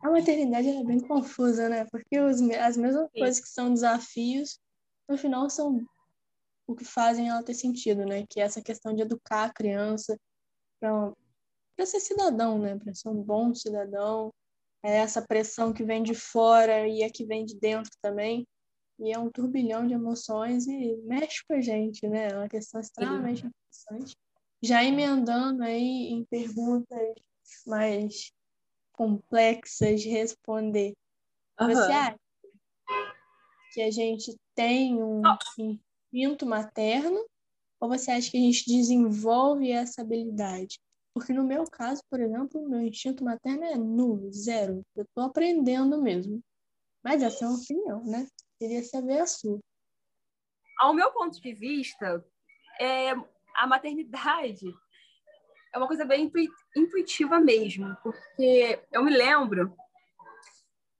a 0.03 0.09
maternidade 0.09 0.67
é 0.67 0.83
bem 0.83 0.99
confusa, 0.99 1.67
né? 1.69 1.85
Porque 1.91 2.19
os, 2.19 2.41
as 2.41 2.77
mesmas 2.77 3.09
Sim. 3.11 3.19
coisas 3.19 3.39
que 3.39 3.49
são 3.49 3.73
desafios, 3.73 4.59
no 5.09 5.17
final 5.17 5.49
são 5.49 5.85
o 6.67 6.75
que 6.75 6.85
fazem 6.85 7.29
ela 7.29 7.43
ter 7.43 7.53
sentido, 7.53 8.05
né? 8.05 8.25
Que 8.29 8.39
é 8.39 8.43
essa 8.43 8.61
questão 8.61 8.93
de 8.93 9.01
educar 9.01 9.45
a 9.45 9.53
criança 9.53 10.17
para 10.79 11.85
ser 11.85 11.99
cidadão, 11.99 12.59
né? 12.59 12.77
Para 12.77 12.93
ser 12.93 13.09
um 13.09 13.21
bom 13.21 13.53
cidadão, 13.53 14.33
é 14.83 14.97
essa 14.97 15.21
pressão 15.21 15.73
que 15.73 15.83
vem 15.83 16.03
de 16.03 16.13
fora 16.13 16.87
e 16.87 17.03
a 17.03 17.09
que 17.09 17.25
vem 17.25 17.45
de 17.45 17.57
dentro 17.57 17.91
também. 18.01 18.45
E 18.99 19.11
é 19.11 19.17
um 19.17 19.29
turbilhão 19.29 19.85
de 19.87 19.93
emoções 19.93 20.67
e 20.67 20.95
mexe 21.03 21.43
com 21.47 21.55
a 21.55 21.61
gente, 21.61 22.07
né? 22.07 22.29
É 22.29 22.37
uma 22.37 22.47
questão 22.47 22.79
extremamente 22.79 23.45
interessante. 23.45 24.15
Já 24.61 24.83
emendando 24.83 25.63
aí 25.63 26.09
em 26.09 26.23
perguntas 26.25 27.13
mais 27.65 28.31
complexas 28.93 30.01
de 30.01 30.09
responder. 30.09 30.93
Uhum. 31.59 31.67
Você 31.67 31.91
acha 31.91 32.19
que 33.73 33.81
a 33.81 33.91
gente 33.91 34.37
tem 34.55 35.03
um 35.03 35.21
instinto 35.57 36.45
materno 36.45 37.25
ou 37.79 37.89
você 37.89 38.11
acha 38.11 38.31
que 38.31 38.37
a 38.37 38.41
gente 38.41 38.65
desenvolve 38.65 39.71
essa 39.71 40.01
habilidade? 40.01 40.79
Porque 41.13 41.33
no 41.33 41.43
meu 41.43 41.65
caso, 41.65 42.01
por 42.09 42.19
exemplo, 42.19 42.61
o 42.61 42.69
meu 42.69 42.81
instinto 42.81 43.23
materno 43.23 43.63
é 43.65 43.75
nulo, 43.75 44.31
zero. 44.31 44.83
Eu 44.95 45.03
estou 45.03 45.23
aprendendo 45.23 46.01
mesmo. 46.01 46.41
Mas 47.03 47.21
essa 47.21 47.43
é 47.43 47.47
uma 47.47 47.57
opinião, 47.57 48.03
né? 48.05 48.27
Queria 48.59 48.83
saber 48.83 49.19
a 49.19 49.27
sua. 49.27 49.59
Ao 50.79 50.93
meu 50.93 51.11
ponto 51.11 51.39
de 51.39 51.53
vista, 51.53 52.25
é, 52.79 53.11
a 53.55 53.67
maternidade 53.67 54.67
é 55.73 55.77
uma 55.77 55.87
coisa 55.87 56.05
bem 56.05 56.31
intuitiva 56.75 57.39
mesmo, 57.39 57.95
porque 58.03 58.79
eu 58.91 59.03
me 59.03 59.11
lembro 59.11 59.75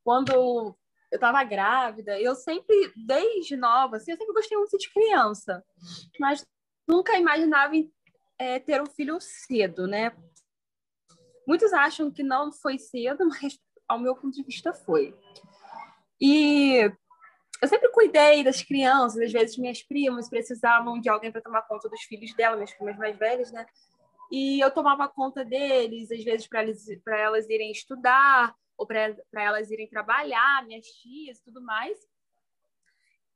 quando 0.04 0.32
eu 0.32 0.76
estava 1.12 1.44
grávida, 1.44 2.20
eu 2.20 2.36
sempre, 2.36 2.92
desde 2.96 3.56
nova, 3.56 3.98
assim, 3.98 4.12
eu 4.12 4.18
sempre 4.18 4.34
gostei 4.34 4.58
muito 4.58 4.78
de 4.78 4.92
criança, 4.92 5.64
mas 6.20 6.46
nunca 6.88 7.18
imaginava 7.18 7.74
é, 8.38 8.60
ter 8.60 8.82
um 8.82 8.88
filho 8.88 9.20
cedo, 9.22 9.88
né? 9.88 10.12
Muitos 11.48 11.72
acham 11.72 12.10
que 12.12 12.24
não 12.24 12.52
foi 12.52 12.80
cedo, 12.80 13.28
mas 13.42 13.60
ao 13.88 14.00
meu 14.00 14.16
ponto 14.16 14.32
de 14.32 14.44
vista 14.44 14.74
foi. 14.74 15.16
E 16.20 16.92
eu 17.64 17.68
sempre 17.70 17.90
cuidei 17.92 18.44
das 18.44 18.62
crianças, 18.62 19.22
às 19.22 19.32
vezes 19.32 19.58
minhas 19.58 19.82
primas 19.82 20.28
precisavam 20.28 21.00
de 21.00 21.08
alguém 21.08 21.32
para 21.32 21.40
tomar 21.40 21.62
conta 21.62 21.88
dos 21.88 22.02
filhos 22.02 22.34
dela, 22.34 22.58
minhas 22.58 22.74
primas 22.74 22.98
mais 22.98 23.18
velhas, 23.18 23.54
né? 23.54 23.66
E 24.30 24.60
eu 24.60 24.70
tomava 24.70 25.08
conta 25.08 25.46
deles, 25.46 26.12
às 26.12 26.22
vezes 26.26 26.46
para 26.46 27.18
elas, 27.18 27.50
irem 27.50 27.72
estudar, 27.72 28.54
ou 28.78 28.86
para 28.86 29.16
elas 29.36 29.72
irem 29.72 29.88
trabalhar, 29.88 30.66
minhas 30.66 30.86
tias 30.88 31.38
e 31.38 31.44
tudo 31.46 31.62
mais. 31.62 31.98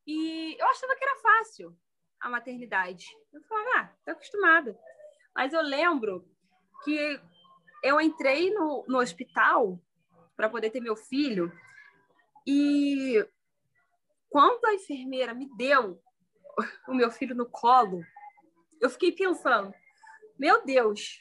E 0.05 0.57
eu 0.59 0.67
achava 0.67 0.93
que 0.97 1.05
era 1.05 1.21
fácil 1.21 1.73
a 2.19 2.29
maternidade. 2.29 3.05
Eu 3.31 3.41
falava, 3.43 3.69
ah, 3.77 3.93
tô 4.03 4.11
acostumada. 4.11 4.77
Mas 5.33 5.53
eu 5.53 5.61
lembro 5.61 6.29
que 6.83 7.17
eu 7.81 8.01
entrei 8.01 8.53
no, 8.53 8.83
no 8.89 8.97
hospital 8.97 9.79
para 10.35 10.49
poder 10.49 10.69
ter 10.69 10.81
meu 10.81 10.97
filho 10.97 11.49
e 12.45 13.25
quando 14.29 14.65
a 14.65 14.73
enfermeira 14.73 15.33
me 15.33 15.49
deu 15.55 16.01
o 16.87 16.93
meu 16.93 17.11
filho 17.11 17.35
no 17.35 17.45
colo, 17.45 18.03
eu 18.81 18.89
fiquei 18.89 19.11
pensando, 19.11 19.73
meu 20.37 20.63
Deus, 20.63 21.19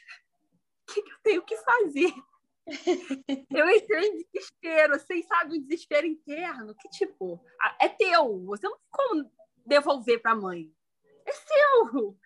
o 0.87 0.93
que, 0.93 1.01
que 1.01 1.11
eu 1.11 1.17
tenho 1.23 1.41
que 1.43 1.57
fazer? 1.57 2.13
eu 3.49 3.69
entrei 3.69 4.07
em 4.07 4.17
desespero, 4.17 4.95
assim, 4.95 5.23
sabe, 5.23 5.57
um 5.57 5.61
desespero 5.61 6.05
interno, 6.05 6.75
que 6.75 6.89
tipo, 6.89 7.41
é 7.79 7.87
teu, 7.87 8.43
você 8.45 8.67
não 8.67 8.77
tem 8.77 8.87
como 8.91 9.31
devolver 9.65 10.21
para 10.21 10.31
a 10.31 10.35
mãe. 10.35 10.71
É 11.25 11.31
seu! 11.31 12.17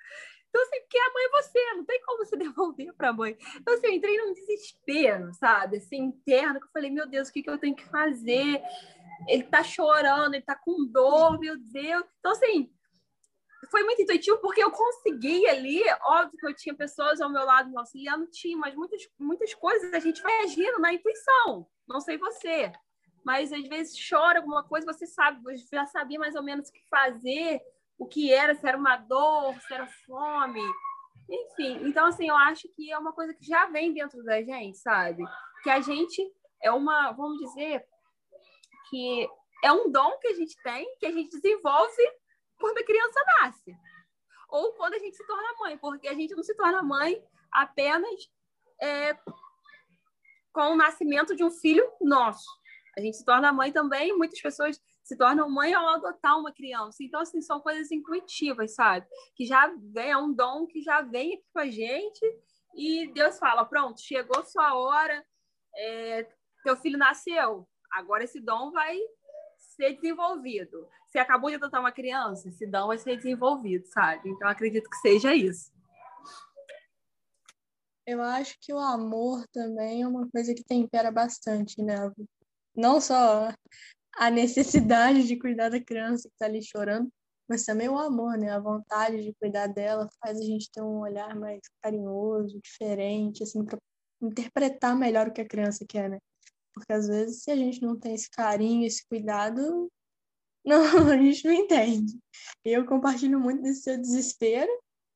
Então, 0.51 0.61
assim, 0.63 0.81
porque 0.81 0.97
a 0.97 1.13
mãe 1.13 1.23
é 1.23 1.29
você, 1.29 1.73
não 1.75 1.85
tem 1.85 2.01
como 2.01 2.25
você 2.25 2.35
devolver 2.37 2.93
para 2.93 3.09
a 3.09 3.13
mãe. 3.13 3.37
Então, 3.55 3.73
assim, 3.73 3.87
eu 3.87 3.93
entrei 3.93 4.17
num 4.17 4.33
desespero, 4.33 5.33
sabe, 5.33 5.77
assim, 5.77 5.97
interno, 5.97 6.59
que 6.59 6.65
eu 6.65 6.71
falei, 6.71 6.91
meu 6.91 7.07
Deus, 7.07 7.29
o 7.29 7.33
que, 7.33 7.41
que 7.41 7.49
eu 7.49 7.57
tenho 7.57 7.75
que 7.75 7.85
fazer? 7.85 8.61
Ele 9.27 9.43
tá 9.43 9.63
chorando, 9.63 10.33
ele 10.33 10.43
tá 10.43 10.55
com 10.55 10.85
dor, 10.85 11.39
meu 11.39 11.57
Deus. 11.57 12.03
Então, 12.19 12.31
assim, 12.31 12.71
foi 13.69 13.83
muito 13.83 14.01
intuitivo, 14.01 14.37
porque 14.39 14.63
eu 14.63 14.71
consegui 14.71 15.47
ali, 15.47 15.83
óbvio 16.03 16.37
que 16.37 16.47
eu 16.47 16.55
tinha 16.55 16.75
pessoas 16.75 17.21
ao 17.21 17.29
meu 17.29 17.45
lado 17.45 17.69
me 17.69 17.77
auxiliando, 17.77 18.27
tinha, 18.27 18.57
mas 18.57 18.75
muitas, 18.75 19.01
muitas 19.19 19.53
coisas 19.53 19.93
a 19.93 19.99
gente 19.99 20.21
vai 20.21 20.43
agindo 20.43 20.79
na 20.79 20.93
intuição, 20.93 21.67
não 21.87 22.01
sei 22.01 22.17
você. 22.17 22.71
Mas 23.23 23.53
às 23.53 23.67
vezes 23.67 23.95
chora 24.09 24.39
alguma 24.39 24.63
coisa, 24.63 24.91
você 24.91 25.05
sabe, 25.05 25.41
você 25.43 25.75
já 25.75 25.85
sabia 25.85 26.17
mais 26.17 26.35
ou 26.35 26.43
menos 26.43 26.69
o 26.69 26.73
que 26.73 26.81
fazer, 26.89 27.61
o 27.97 28.07
que 28.07 28.33
era, 28.33 28.55
se 28.55 28.67
era 28.67 28.77
uma 28.77 28.97
dor, 28.97 29.53
se 29.61 29.73
era 29.73 29.87
fome. 30.07 30.63
Enfim, 31.29 31.87
então, 31.87 32.07
assim, 32.07 32.27
eu 32.27 32.35
acho 32.35 32.67
que 32.75 32.91
é 32.91 32.97
uma 32.97 33.13
coisa 33.13 33.33
que 33.33 33.45
já 33.45 33.67
vem 33.67 33.93
dentro 33.93 34.23
da 34.23 34.41
gente, 34.41 34.77
sabe? 34.79 35.23
Que 35.63 35.69
a 35.69 35.79
gente 35.79 36.21
é 36.61 36.71
uma, 36.71 37.11
vamos 37.11 37.37
dizer, 37.37 37.85
que 38.91 39.27
é 39.63 39.71
um 39.71 39.89
dom 39.89 40.17
que 40.19 40.27
a 40.27 40.33
gente 40.33 40.55
tem, 40.61 40.85
que 40.99 41.05
a 41.05 41.11
gente 41.11 41.29
desenvolve 41.39 42.03
quando 42.59 42.77
a 42.77 42.83
criança 42.83 43.19
nasce. 43.39 43.73
Ou 44.49 44.73
quando 44.73 44.95
a 44.95 44.99
gente 44.99 45.15
se 45.15 45.25
torna 45.25 45.57
mãe, 45.59 45.77
porque 45.77 46.09
a 46.09 46.13
gente 46.13 46.35
não 46.35 46.43
se 46.43 46.53
torna 46.55 46.83
mãe 46.83 47.23
apenas 47.51 48.29
é, 48.81 49.17
com 50.53 50.73
o 50.73 50.75
nascimento 50.75 51.35
de 51.35 51.43
um 51.43 51.49
filho 51.49 51.89
nosso. 52.01 52.45
A 52.97 53.01
gente 53.01 53.15
se 53.15 53.23
torna 53.23 53.53
mãe 53.53 53.71
também, 53.71 54.15
muitas 54.17 54.41
pessoas 54.41 54.79
se 55.01 55.17
tornam 55.17 55.49
mãe 55.49 55.73
ao 55.73 55.87
adotar 55.87 56.37
uma 56.37 56.51
criança. 56.51 56.97
Então, 57.01 57.21
assim, 57.21 57.41
são 57.41 57.61
coisas 57.61 57.89
intuitivas, 57.91 58.75
sabe? 58.75 59.07
Que 59.35 59.45
já 59.45 59.73
vem, 59.93 60.11
é 60.11 60.17
um 60.17 60.33
dom 60.33 60.67
que 60.67 60.81
já 60.81 61.01
vem 61.01 61.35
aqui 61.35 61.45
com 61.53 61.59
a 61.59 61.67
gente 61.67 62.21
e 62.75 63.07
Deus 63.13 63.39
fala, 63.39 63.63
pronto, 63.63 64.01
chegou 64.01 64.43
sua 64.43 64.75
hora, 64.75 65.25
é, 65.75 66.27
teu 66.63 66.75
filho 66.75 66.97
nasceu, 66.97 67.67
agora 67.91 68.23
esse 68.23 68.39
dom 68.39 68.71
vai 68.71 68.97
ser 69.57 69.93
desenvolvido. 69.95 70.87
Você 71.07 71.19
acabou 71.19 71.49
de 71.49 71.55
adotar 71.57 71.81
uma 71.81 71.91
criança, 71.91 72.49
esse 72.49 72.65
dom 72.65 72.87
vai 72.87 72.97
ser 72.97 73.17
desenvolvido, 73.17 73.85
sabe? 73.87 74.29
Então, 74.29 74.47
acredito 74.47 74.89
que 74.89 74.97
seja 74.97 75.33
isso. 75.35 75.71
Eu 78.05 78.21
acho 78.21 78.57
que 78.61 78.73
o 78.73 78.79
amor 78.79 79.45
também 79.53 80.01
é 80.01 80.07
uma 80.07 80.27
coisa 80.29 80.53
que 80.53 80.63
tempera 80.63 81.11
bastante, 81.11 81.81
né? 81.81 81.95
Não 82.75 82.99
só 82.99 83.53
a 84.15 84.29
necessidade 84.29 85.27
de 85.27 85.37
cuidar 85.37 85.69
da 85.69 85.83
criança 85.83 86.27
que 86.27 86.33
está 86.35 86.45
ali 86.45 86.63
chorando, 86.63 87.09
mas 87.47 87.65
também 87.65 87.89
o 87.89 87.97
amor, 87.97 88.37
né? 88.37 88.51
A 88.51 88.59
vontade 88.59 89.23
de 89.23 89.33
cuidar 89.33 89.67
dela 89.67 90.09
faz 90.19 90.39
a 90.39 90.43
gente 90.43 90.71
ter 90.71 90.81
um 90.81 90.99
olhar 91.01 91.35
mais 91.35 91.59
carinhoso, 91.81 92.59
diferente, 92.61 93.43
assim, 93.43 93.63
para 93.63 93.77
interpretar 94.21 94.95
melhor 94.95 95.27
o 95.27 95.33
que 95.33 95.41
a 95.41 95.47
criança 95.47 95.85
quer, 95.87 96.09
né? 96.09 96.17
Porque 96.73 96.93
às 96.93 97.07
vezes, 97.07 97.43
se 97.43 97.51
a 97.51 97.55
gente 97.55 97.81
não 97.81 97.97
tem 97.97 98.13
esse 98.13 98.29
carinho, 98.29 98.85
esse 98.85 99.05
cuidado, 99.07 99.91
não, 100.65 101.09
a 101.09 101.17
gente 101.17 101.45
não 101.45 101.53
entende. 101.53 102.19
Eu 102.63 102.85
compartilho 102.85 103.39
muito 103.39 103.61
desse 103.61 103.83
seu 103.83 103.97
desespero. 103.97 104.71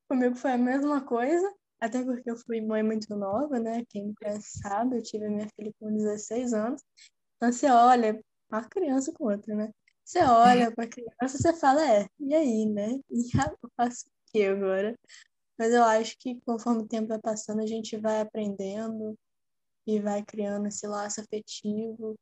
Comigo 0.09 0.35
foi 0.35 0.51
a 0.51 0.57
mesma 0.57 1.03
coisa, 1.03 1.51
até 1.79 2.03
porque 2.03 2.29
eu 2.29 2.37
fui 2.37 2.61
mãe 2.61 2.83
muito 2.83 3.15
nova, 3.15 3.59
né? 3.59 3.83
Quem 3.89 4.07
me 4.07 4.41
sabe, 4.41 4.97
eu 4.97 5.03
tive 5.03 5.25
a 5.25 5.29
minha 5.29 5.47
filha 5.55 5.71
com 5.79 5.95
16 5.95 6.53
anos. 6.53 6.81
Então, 7.37 7.51
você 7.51 7.67
olha 7.69 8.19
uma 8.51 8.63
criança 8.63 9.11
com 9.13 9.25
outra, 9.25 9.55
né? 9.55 9.71
Você 10.03 10.19
olha 10.19 10.71
para 10.71 10.85
a 10.85 10.87
criança, 10.87 11.37
você 11.37 11.53
fala, 11.53 11.83
é, 11.91 12.07
e 12.19 12.35
aí, 12.35 12.65
né? 12.67 12.99
E 13.09 13.29
eu 13.63 13.69
faço 13.75 14.05
o 14.05 14.31
que 14.31 14.45
agora? 14.45 14.95
Mas 15.57 15.73
eu 15.73 15.83
acho 15.83 16.15
que 16.19 16.39
conforme 16.41 16.83
o 16.83 16.87
tempo 16.87 17.07
vai 17.07 17.19
passando, 17.19 17.61
a 17.61 17.65
gente 17.65 17.97
vai 17.97 18.21
aprendendo 18.21 19.17
e 19.85 19.99
vai 19.99 20.23
criando 20.23 20.67
esse 20.67 20.87
laço 20.87 21.21
afetivo. 21.21 22.15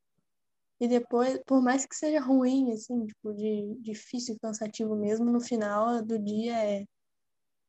E 0.80 0.88
depois, 0.88 1.40
por 1.46 1.62
mais 1.62 1.86
que 1.86 1.96
seja 1.96 2.20
ruim, 2.20 2.72
assim, 2.74 3.06
tipo, 3.06 3.34
de 3.34 3.76
difícil, 3.80 4.38
cansativo 4.42 4.96
mesmo, 4.96 5.26
no 5.26 5.40
final 5.40 6.02
do 6.02 6.20
dia 6.20 6.58
é 6.58 6.86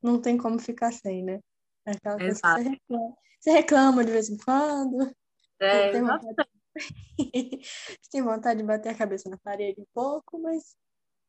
não 0.03 0.21
tem 0.21 0.37
como 0.37 0.59
ficar 0.59 0.93
sem, 0.93 1.25
né? 1.25 1.41
É 1.87 1.93
aquela 1.93 2.17
coisa 2.17 2.31
Exato. 2.33 2.63
que 2.63 2.63
você 2.63 2.69
reclama. 2.69 3.17
Você 3.41 3.51
reclama 3.51 4.05
de 4.05 4.13
vez 4.13 4.29
em 4.29 4.37
quando. 4.37 5.15
É, 5.61 5.93
tem 5.93 6.03
vontade, 6.03 6.37
tem 8.11 8.23
vontade 8.23 8.61
de 8.61 8.67
bater 8.67 8.91
a 8.91 8.99
cabeça 8.99 9.31
na 9.31 9.39
parede 9.39 9.81
um 9.81 9.87
pouco, 9.95 10.39
mas 10.39 10.77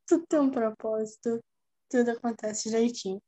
tudo 0.07 0.25
tem 0.27 0.39
um 0.39 0.51
propósito, 0.51 1.39
tudo 1.89 2.11
acontece 2.11 2.69
direitinho 2.69 3.21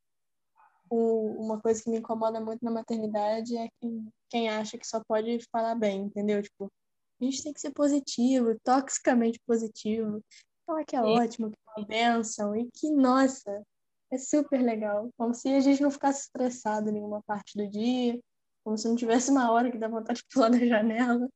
o, 0.90 1.44
uma 1.44 1.60
coisa 1.60 1.82
que 1.84 1.90
me 1.90 1.98
incomoda 1.98 2.40
muito 2.40 2.64
na 2.64 2.72
maternidade 2.72 3.58
é 3.58 3.68
quem, 3.80 4.08
quem 4.30 4.50
acha 4.50 4.78
que 4.78 4.88
só 4.88 5.02
pode 5.08 5.40
falar 5.52 5.76
bem, 5.76 6.04
entendeu? 6.04 6.42
Tipo, 6.42 6.72
a 7.20 7.24
gente 7.24 7.44
tem 7.44 7.54
que 7.54 7.62
ser 7.62 7.72
positivo, 7.72 8.58
toxicamente 8.64 9.40
positivo. 9.46 10.22
Falar 10.66 10.86
que 10.86 10.96
é 10.96 11.02
Sim. 11.02 11.08
ótimo, 11.08 11.52
que 11.52 11.58
é 11.58 11.80
uma 11.80 11.88
bênção 11.88 12.56
e 12.56 12.70
que, 12.72 12.92
nossa, 12.92 13.64
é 14.12 14.18
super 14.18 14.62
legal. 14.62 15.10
Como 15.18 15.34
se 15.34 15.50
a 15.50 15.60
gente 15.60 15.82
não 15.82 15.92
ficasse 15.92 16.24
estressado 16.24 16.90
em 16.90 16.94
nenhuma 16.94 17.22
parte 17.24 17.58
do 17.58 17.70
dia, 17.70 18.20
como 18.64 18.78
se 18.78 18.88
não 18.88 18.96
tivesse 18.96 19.32
uma 19.32 19.52
hora 19.52 19.72
que 19.72 19.78
dá 19.78 19.88
vontade 19.88 20.20
de 20.20 20.26
pular 20.32 20.50
da 20.50 20.60
janela. 20.60 21.28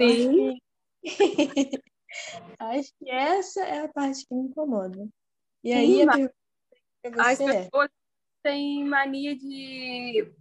Sim. 0.00 0.04
Acho 0.04 0.30
que, 0.30 1.82
Acho 2.58 2.92
que 2.98 3.10
essa 3.10 3.60
é 3.62 3.84
a 3.84 3.88
parte 3.88 4.26
que 4.26 4.34
me 4.34 4.48
incomoda. 4.48 5.08
E 5.64 5.72
aí, 5.72 6.00
Sim, 6.00 6.02
a 6.02 6.12
pergunta 7.02 7.30
As 7.30 7.40
é, 7.40 7.64
pessoas 7.64 7.88
tem 8.42 8.84
mania 8.84 9.36
de 9.36 10.32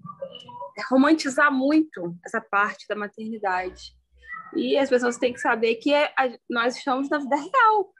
romantizar 0.89 1.51
muito 1.51 2.15
essa 2.25 2.41
parte 2.41 2.87
da 2.87 2.95
maternidade. 2.95 3.95
E 4.55 4.77
as 4.77 4.89
pessoas 4.89 5.17
têm 5.17 5.33
que 5.33 5.39
saber 5.39 5.75
que 5.75 5.93
é, 5.93 6.13
a, 6.17 6.29
nós 6.49 6.75
estamos 6.75 7.09
na 7.09 7.19
vida 7.19 7.35
real. 7.35 7.93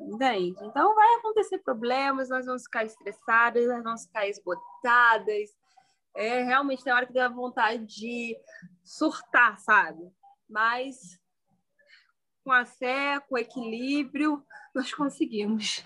Entende? 0.00 0.56
Então 0.64 0.94
vai 0.94 1.14
acontecer 1.16 1.58
problemas, 1.58 2.28
nós 2.28 2.46
vamos 2.46 2.64
ficar 2.64 2.84
estressadas, 2.84 3.66
nós 3.68 3.84
vamos 3.84 4.04
ficar 4.04 4.26
esgotadas. 4.26 5.50
É, 6.16 6.42
realmente 6.42 6.82
tem 6.82 6.92
hora 6.92 7.06
que 7.06 7.12
dá 7.12 7.28
vontade 7.28 7.86
de 7.86 8.36
surtar, 8.84 9.58
sabe? 9.60 10.10
Mas 10.48 10.96
com 12.44 12.52
a 12.52 12.64
fé, 12.64 13.20
com 13.20 13.36
o 13.36 13.38
equilíbrio, 13.38 14.44
nós 14.74 14.92
conseguimos. 14.92 15.84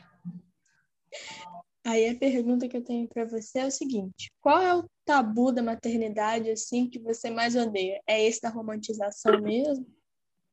Aí 1.86 2.08
a 2.08 2.18
pergunta 2.18 2.68
que 2.68 2.76
eu 2.76 2.82
tenho 2.82 3.06
para 3.06 3.24
você 3.24 3.60
é 3.60 3.66
o 3.66 3.70
seguinte: 3.70 4.28
qual 4.40 4.60
é 4.60 4.74
o 4.74 4.90
tabu 5.04 5.52
da 5.52 5.62
maternidade 5.62 6.50
assim 6.50 6.90
que 6.90 6.98
você 6.98 7.30
mais 7.30 7.54
odeia? 7.54 8.02
É 8.08 8.26
esse 8.26 8.40
da 8.40 8.48
romantização 8.48 9.30
mesmo? 9.40 9.86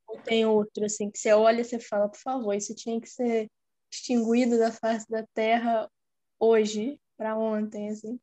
Ou 0.06 0.20
tem 0.20 0.46
outro 0.46 0.84
assim 0.84 1.10
que 1.10 1.18
você 1.18 1.32
olha 1.32 1.62
e 1.62 1.64
você 1.64 1.80
fala, 1.80 2.08
por 2.08 2.20
favor, 2.20 2.54
isso 2.54 2.72
tinha 2.72 3.00
que 3.00 3.08
ser 3.08 3.50
extinguido 3.92 4.56
da 4.58 4.70
face 4.70 5.10
da 5.10 5.26
terra 5.34 5.90
hoje 6.38 7.00
para 7.16 7.36
ontem 7.36 7.90
assim? 7.90 8.20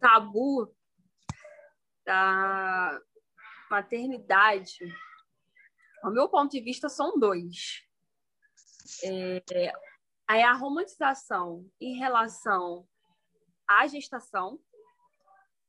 Tabu 0.00 0.74
da 2.06 2.98
maternidade, 3.70 4.78
ao 6.02 6.10
meu 6.10 6.26
ponto 6.26 6.52
de 6.52 6.60
vista, 6.62 6.88
são 6.88 7.18
dois. 7.18 7.82
É, 9.02 9.42
Aí 10.28 10.42
a 10.42 10.52
romantização 10.52 11.64
em 11.80 11.96
relação 11.98 12.86
à 13.68 13.86
gestação, 13.86 14.58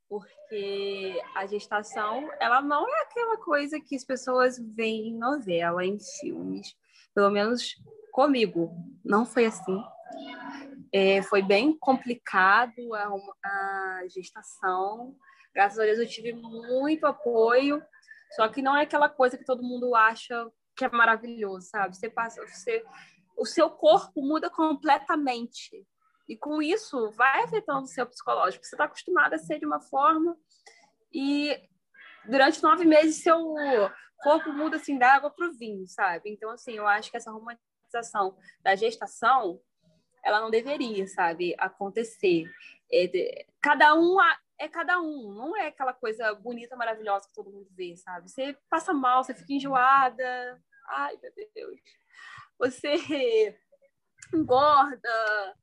porque 0.10 1.22
a 1.36 1.46
gestação 1.46 2.30
ela 2.40 2.62
não 2.62 2.88
é 2.88 3.02
aquela 3.02 3.38
coisa 3.38 3.80
que 3.80 3.96
as 3.96 4.04
pessoas 4.04 4.58
veem 4.58 5.10
em 5.10 5.18
novela, 5.18 5.86
em 5.86 6.00
filmes, 6.20 6.76
pelo 7.14 7.30
menos 7.30 7.76
comigo, 8.12 8.74
não 9.06 9.26
foi 9.26 9.46
assim. 9.46 9.84
É, 10.92 11.22
foi 11.22 11.42
bem 11.42 11.78
complicado 11.78 12.96
a, 12.96 13.10
a 13.44 14.08
gestação. 14.08 15.16
Graças 15.54 15.78
a 15.78 15.84
Deus 15.84 16.00
eu 16.00 16.08
tive 16.08 16.34
muito 16.34 17.06
apoio, 17.06 17.84
só 18.36 18.48
que 18.48 18.62
não 18.62 18.76
é 18.76 18.84
aquela 18.84 19.10
coisa 19.10 19.38
que 19.38 19.46
todo 19.46 19.62
mundo 19.62 19.94
acha 19.94 20.50
que 20.76 20.86
é 20.86 20.90
maravilhoso, 20.90 21.68
sabe? 21.70 21.96
Você 21.96 22.10
passa, 22.10 22.46
você 22.48 22.84
o 23.38 23.46
seu 23.46 23.70
corpo 23.70 24.22
muda 24.22 24.50
completamente. 24.50 25.86
E 26.28 26.36
com 26.36 26.62
isso, 26.62 27.12
vai 27.12 27.44
afetando 27.44 27.84
o 27.84 27.88
seu 27.88 28.06
psicológico. 28.06 28.66
Você 28.66 28.76
está 28.76 28.86
acostumado 28.86 29.34
a 29.34 29.38
ser 29.38 29.60
de 29.60 29.66
uma 29.66 29.80
forma 29.80 30.36
e 31.14 31.58
durante 32.26 32.62
nove 32.62 32.84
meses 32.84 33.24
seu 33.24 33.40
corpo 34.18 34.52
muda 34.52 34.76
assim 34.76 34.98
da 34.98 35.14
água 35.14 35.30
para 35.30 35.48
o 35.48 35.54
vinho, 35.54 35.88
sabe? 35.88 36.30
Então, 36.32 36.50
assim, 36.50 36.74
eu 36.74 36.88
acho 36.88 37.10
que 37.10 37.16
essa 37.16 37.32
romantização 37.32 38.36
da 38.62 38.76
gestação, 38.76 39.62
ela 40.26 40.42
não 40.42 40.50
deveria, 40.50 41.08
sabe, 41.08 41.56
acontecer. 41.58 42.44
É, 42.92 43.46
cada 43.62 43.94
um 43.96 44.18
é 44.60 44.68
cada 44.68 45.00
um, 45.00 45.32
não 45.34 45.56
é 45.56 45.68
aquela 45.68 45.94
coisa 45.94 46.34
bonita, 46.34 46.76
maravilhosa 46.76 47.28
que 47.28 47.36
todo 47.36 47.52
mundo 47.52 47.70
vê, 47.72 47.96
sabe? 47.96 48.30
Você 48.30 48.58
passa 48.70 48.92
mal, 48.92 49.24
você 49.24 49.34
fica 49.34 49.54
enjoada. 49.54 50.62
Ai, 50.90 51.16
meu 51.22 51.32
Deus 51.54 51.80
você 52.60 52.96
engorda. 54.34 55.58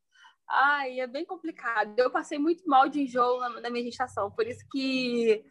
Ai, 0.48 1.00
é 1.00 1.06
bem 1.06 1.24
complicado. 1.24 1.98
Eu 1.98 2.10
passei 2.10 2.38
muito 2.38 2.66
mal 2.68 2.88
de 2.88 3.02
enjoo 3.02 3.40
na, 3.40 3.60
na 3.60 3.70
minha 3.70 3.84
gestação, 3.84 4.30
por 4.30 4.46
isso 4.46 4.64
que 4.70 5.44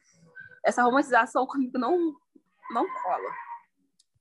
essa 0.63 0.83
romantização 0.83 1.45
comigo 1.45 1.77
não, 1.77 2.15
não 2.71 2.87
cola. 3.01 3.33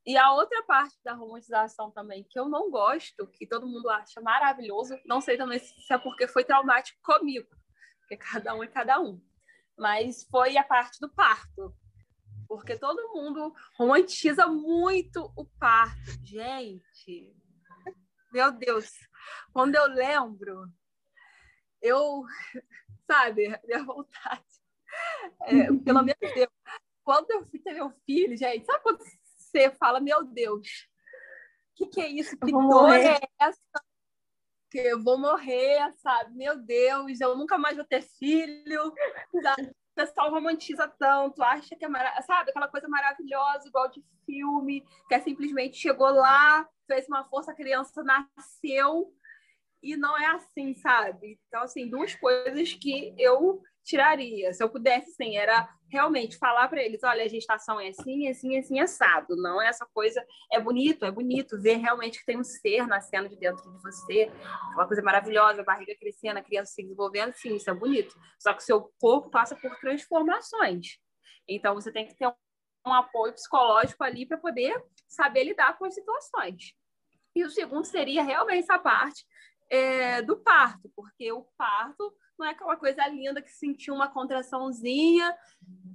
E 0.05 0.17
a 0.17 0.33
outra 0.33 0.63
parte 0.65 0.97
da 1.05 1.13
romantização 1.13 1.91
também, 1.93 2.27
que 2.29 2.39
eu 2.39 2.49
não 2.49 2.71
gosto, 2.71 3.27
que 3.29 3.47
todo 3.47 3.69
mundo 3.69 3.89
acha 3.89 4.21
maravilhoso, 4.21 4.99
não 5.07 5.21
sei 5.21 5.37
também 5.37 5.61
se 5.61 5.93
é 5.93 5.99
porque 5.99 6.27
foi 6.27 6.43
traumático 6.43 6.99
comigo, 7.03 7.49
porque 8.01 8.17
cada 8.17 8.53
um 8.55 8.65
é 8.65 8.67
cada 8.67 9.01
um, 9.01 9.23
mas 9.79 10.27
foi 10.29 10.57
a 10.57 10.65
parte 10.65 10.99
do 10.99 11.09
parto 11.09 11.73
porque 12.53 12.77
todo 12.77 13.15
mundo 13.15 13.55
romantiza 13.79 14.47
muito 14.47 15.33
o 15.35 15.47
parto. 15.59 16.13
Gente, 16.23 17.35
meu 18.31 18.53
Deus, 18.53 18.93
Quando 19.55 19.75
eu 19.75 19.87
lembro, 19.87 20.71
eu, 21.81 22.25
sabe, 23.07 23.49
minha 23.65 23.83
vontade. 23.83 24.45
É, 25.45 25.65
pelo 25.83 26.03
menos 26.05 26.37
eu. 26.37 26.49
Quando 27.03 27.31
eu 27.31 27.47
fui 27.47 27.59
ter 27.59 27.73
meu 27.73 27.91
filho, 28.05 28.37
gente, 28.37 28.67
sabe 28.67 28.83
quando 28.83 29.03
você 29.03 29.71
fala, 29.71 29.99
meu 29.99 30.23
Deus, 30.23 30.69
o 30.69 31.75
que, 31.75 31.87
que 31.87 32.01
é 32.03 32.09
isso? 32.09 32.37
Que 32.37 32.53
dor 32.53 32.63
morrer. 32.63 33.15
é 33.15 33.21
essa? 33.41 33.85
Que 34.71 34.79
eu 34.79 35.03
vou 35.03 35.19
morrer, 35.19 35.91
sabe? 36.03 36.35
Meu 36.37 36.63
Deus, 36.63 37.19
eu 37.19 37.35
nunca 37.35 37.57
mais 37.57 37.77
vou 37.77 37.87
ter 37.87 38.03
filho. 38.03 38.93
Sabe? 39.43 39.75
O 39.93 39.95
pessoal 39.95 40.31
romantiza 40.31 40.89
tanto, 40.89 41.43
acha 41.43 41.77
que 41.77 41.85
é 41.85 41.89
maravilhoso, 41.89 42.27
sabe? 42.27 42.51
Aquela 42.51 42.69
coisa 42.69 42.89
maravilhosa, 42.89 43.69
igual 43.69 43.91
de 43.91 44.03
filme, 44.25 44.83
que 45.07 45.15
é 45.15 45.21
simplesmente 45.21 45.77
chegou 45.77 46.11
lá, 46.11 46.67
fez 46.87 47.07
uma 47.09 47.25
força, 47.25 47.53
a 47.53 47.55
criança 47.55 48.03
nasceu, 48.03 49.13
e 49.83 49.97
não 49.97 50.17
é 50.17 50.27
assim, 50.27 50.75
sabe? 50.75 51.39
Então, 51.49 51.63
assim, 51.63 51.89
duas 51.89 52.15
coisas 52.15 52.73
que 52.73 53.15
eu 53.19 53.61
tiraria. 53.85 54.53
Se 54.53 54.63
eu 54.63 54.69
pudesse, 54.69 55.13
sim, 55.13 55.37
era 55.37 55.69
realmente 55.91 56.39
falar 56.39 56.69
para 56.69 56.83
eles: 56.83 57.03
olha, 57.03 57.25
a 57.25 57.29
gestação 57.29 57.81
é 57.81 57.89
assim, 57.89 58.29
assim, 58.29 58.59
assim, 58.59 58.79
assado. 58.79 59.37
Não 59.37 59.61
é 59.61 59.69
essa 59.69 59.87
coisa. 59.93 60.25
É 60.53 60.61
bonito, 60.61 61.05
é 61.05 61.11
bonito 61.11 61.61
ver 61.61 61.77
realmente 61.77 62.21
que 62.21 62.27
tem 62.27 62.39
um 62.39 62.45
ser 62.45 62.87
nascendo 62.87 63.29
de 63.29 63.37
dentro 63.37 63.63
de 63.71 63.83
você, 63.83 64.31
uma 64.75 64.87
coisa 64.87 65.03
maravilhosa, 65.03 65.63
a 65.63 65.65
barriga 65.65 65.95
crescendo, 65.99 66.39
a 66.39 66.43
criança 66.43 66.73
se 66.73 66.83
desenvolvendo. 66.83 67.33
Sim, 67.33 67.57
isso 67.57 67.71
é 67.71 67.75
bonito. 67.75 68.15
Só 68.39 68.53
que 68.53 68.63
o 68.63 68.65
seu 68.65 68.93
corpo 69.01 69.31
passa 69.31 69.57
por 69.57 69.77
transformações. 69.81 70.99
Então, 71.49 71.75
você 71.75 71.91
tem 71.91 72.07
que 72.07 72.15
ter 72.15 72.33
um 72.87 72.93
apoio 72.93 73.33
psicológico 73.33 74.03
ali 74.03 74.27
para 74.27 74.39
poder 74.39 74.81
saber 75.09 75.45
lidar 75.45 75.77
com 75.77 75.85
as 75.85 75.95
situações. 75.95 76.75
E 77.35 77.45
o 77.45 77.51
segundo 77.51 77.85
seria 77.85 78.23
realmente 78.23 78.65
essa 78.65 78.79
parte 78.79 79.25
é, 79.73 80.21
do 80.21 80.37
parto, 80.37 80.93
porque 80.95 81.33
o 81.33 81.47
parto 81.57 82.15
não 82.39 82.47
é 82.47 82.51
aquela 82.51 82.77
coisa 82.77 83.09
linda 83.09 83.41
que 83.41 83.51
sentiu 83.51 83.95
uma 83.95 84.07
contraçãozinha, 84.07 85.35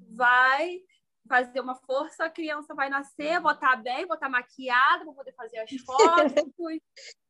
vai 0.09 0.79
fazer 1.29 1.59
uma 1.59 1.75
força, 1.75 2.25
a 2.25 2.29
criança 2.29 2.73
vai 2.73 2.89
nascer, 2.89 3.39
vou 3.39 3.51
estar 3.51 3.75
bem, 3.75 4.07
vou 4.07 4.15
estar 4.15 4.29
maquiada, 4.29 5.05
vou 5.05 5.13
poder 5.13 5.33
fazer 5.33 5.59
as 5.59 5.69
fotos. 5.85 6.43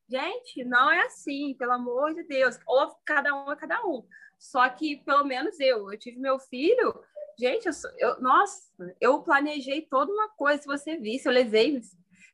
Gente, 0.09 0.63
não 0.63 0.89
é 0.89 1.01
assim, 1.01 1.53
pelo 1.59 1.73
amor 1.73 2.13
de 2.13 2.23
Deus. 2.23 2.57
Ou 2.65 2.95
cada 3.05 3.35
um 3.35 3.51
é 3.51 3.55
cada 3.57 3.85
um. 3.85 4.07
Só 4.39 4.69
que, 4.69 5.03
pelo 5.03 5.25
menos 5.25 5.59
eu, 5.59 5.91
eu 5.91 5.99
tive 5.99 6.17
meu 6.17 6.39
filho, 6.39 7.03
gente, 7.37 7.65
eu, 7.65 7.73
eu, 7.97 8.21
nossa, 8.21 8.71
eu 9.01 9.21
planejei 9.21 9.81
toda 9.81 10.13
uma 10.13 10.29
coisa, 10.29 10.61
se 10.61 10.67
você 10.67 10.95
visse, 10.95 11.27
eu 11.27 11.33
levei, 11.33 11.81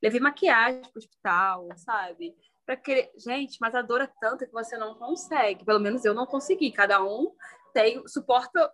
levei 0.03 0.19
maquiagem 0.19 0.81
para 0.81 0.91
o 0.93 0.99
hospital, 0.99 1.69
sabe? 1.77 2.35
Para 2.65 2.77
querer. 2.77 3.11
Gente, 3.17 3.57
mas 3.59 3.75
a 3.75 3.81
dor 3.81 4.01
é 4.01 4.11
tanta 4.19 4.45
que 4.45 4.51
você 4.51 4.77
não 4.77 4.95
consegue. 4.95 5.65
Pelo 5.65 5.79
menos 5.79 6.03
eu 6.05 6.13
não 6.13 6.25
consegui. 6.25 6.71
Cada 6.71 7.03
um 7.03 7.33
tem 7.73 8.05
suporta 8.07 8.71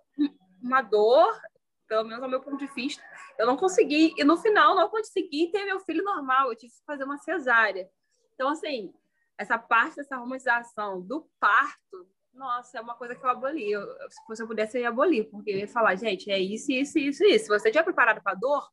uma 0.61 0.81
dor, 0.81 1.39
pelo 1.87 2.03
menos 2.03 2.23
ao 2.23 2.29
meu 2.29 2.41
ponto 2.41 2.57
de 2.57 2.67
vista. 2.73 3.03
Eu 3.37 3.47
não 3.47 3.57
consegui. 3.57 4.13
E 4.17 4.23
no 4.23 4.37
final, 4.37 4.75
não 4.75 4.89
consegui 4.89 5.51
ter 5.51 5.65
meu 5.65 5.79
filho 5.79 6.03
normal. 6.03 6.49
Eu 6.49 6.55
tive 6.55 6.73
que 6.73 6.85
fazer 6.85 7.03
uma 7.03 7.17
cesárea. 7.17 7.89
Então, 8.35 8.49
assim, 8.49 8.93
essa 9.37 9.57
parte 9.57 9.97
dessa 9.97 10.17
romantização 10.17 11.01
do 11.01 11.29
parto, 11.39 12.07
nossa, 12.33 12.77
é 12.77 12.81
uma 12.81 12.95
coisa 12.95 13.15
que 13.15 13.23
eu 13.23 13.29
aboli. 13.29 13.71
Eu, 13.71 13.85
se 14.33 14.43
eu 14.43 14.47
pudesse, 14.47 14.77
eu 14.77 14.81
ia 14.81 14.89
abolir, 14.89 15.29
porque 15.29 15.49
eu 15.49 15.57
ia 15.57 15.67
falar, 15.67 15.95
gente, 15.95 16.29
é 16.29 16.37
isso, 16.37 16.71
isso, 16.71 16.99
isso, 16.99 17.23
isso. 17.23 17.45
Se 17.45 17.49
você 17.49 17.71
já 17.71 17.79
é 17.79 17.83
preparado 17.83 18.21
para 18.21 18.35
dor, 18.35 18.69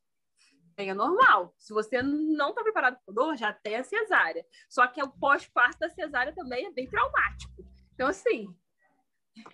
é 0.85 0.93
normal. 0.93 1.53
Se 1.57 1.73
você 1.73 2.01
não 2.01 2.49
está 2.49 2.61
preparado 2.61 2.99
para 3.03 3.13
dor, 3.13 3.35
já 3.35 3.51
tem 3.51 3.75
a 3.75 3.83
cesárea. 3.83 4.45
Só 4.69 4.85
que 4.87 5.01
o 5.01 5.09
pós-parto 5.09 5.79
da 5.79 5.89
cesárea 5.89 6.33
também 6.33 6.67
é 6.67 6.71
bem 6.71 6.87
traumático. 6.87 7.65
Então, 7.95 8.07
assim, 8.07 8.55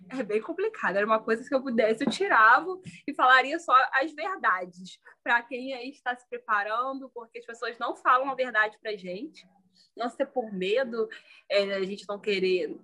é 0.10 0.22
bem 0.22 0.42
complicado. 0.42 0.98
Era 0.98 1.06
uma 1.06 1.22
coisa 1.22 1.48
que 1.48 1.56
eu 1.56 1.62
pudesse, 1.62 2.04
eu 2.06 2.12
tirava 2.12 2.78
e 3.08 3.14
falaria 3.14 3.58
só 3.58 3.74
as 3.94 4.12
verdades 4.12 5.00
para 5.24 5.42
quem 5.44 5.74
aí 5.74 5.90
está 5.90 6.16
se 6.16 6.28
preparando, 6.28 7.10
porque 7.14 7.40
as 7.40 7.46
pessoas 7.46 7.78
não 7.80 7.96
falam 7.96 8.30
a 8.30 8.36
verdade 8.36 8.78
para 8.82 8.98
gente. 8.98 9.48
Não 9.96 10.10
ser 10.10 10.26
por 10.26 10.52
medo, 10.52 11.08
é, 11.50 11.76
a 11.76 11.84
gente 11.84 12.06
não 12.08 12.20
querer 12.20 12.78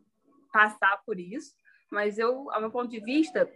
passar 0.53 0.97
por 1.05 1.19
isso. 1.19 1.53
Mas 1.91 2.19
eu, 2.19 2.49
ao 2.51 2.61
meu 2.61 2.71
ponto 2.71 2.87
de 2.87 2.99
vista, 2.99 3.51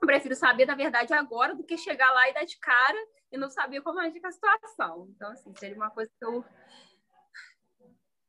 eu 0.00 0.06
prefiro 0.06 0.34
saber 0.34 0.66
da 0.66 0.74
verdade 0.74 1.12
agora 1.12 1.54
do 1.54 1.64
que 1.64 1.76
chegar 1.76 2.10
lá 2.12 2.28
e 2.28 2.34
dar 2.34 2.44
de 2.44 2.58
cara 2.58 2.98
e 3.30 3.36
não 3.36 3.50
sabia 3.50 3.82
como 3.82 3.98
agir 3.98 4.20
com 4.20 4.28
a 4.28 4.32
situação. 4.32 5.08
Então, 5.14 5.30
assim, 5.32 5.54
seria 5.54 5.76
uma 5.76 5.90
coisa 5.90 6.10
que 6.18 6.24
eu 6.24 6.44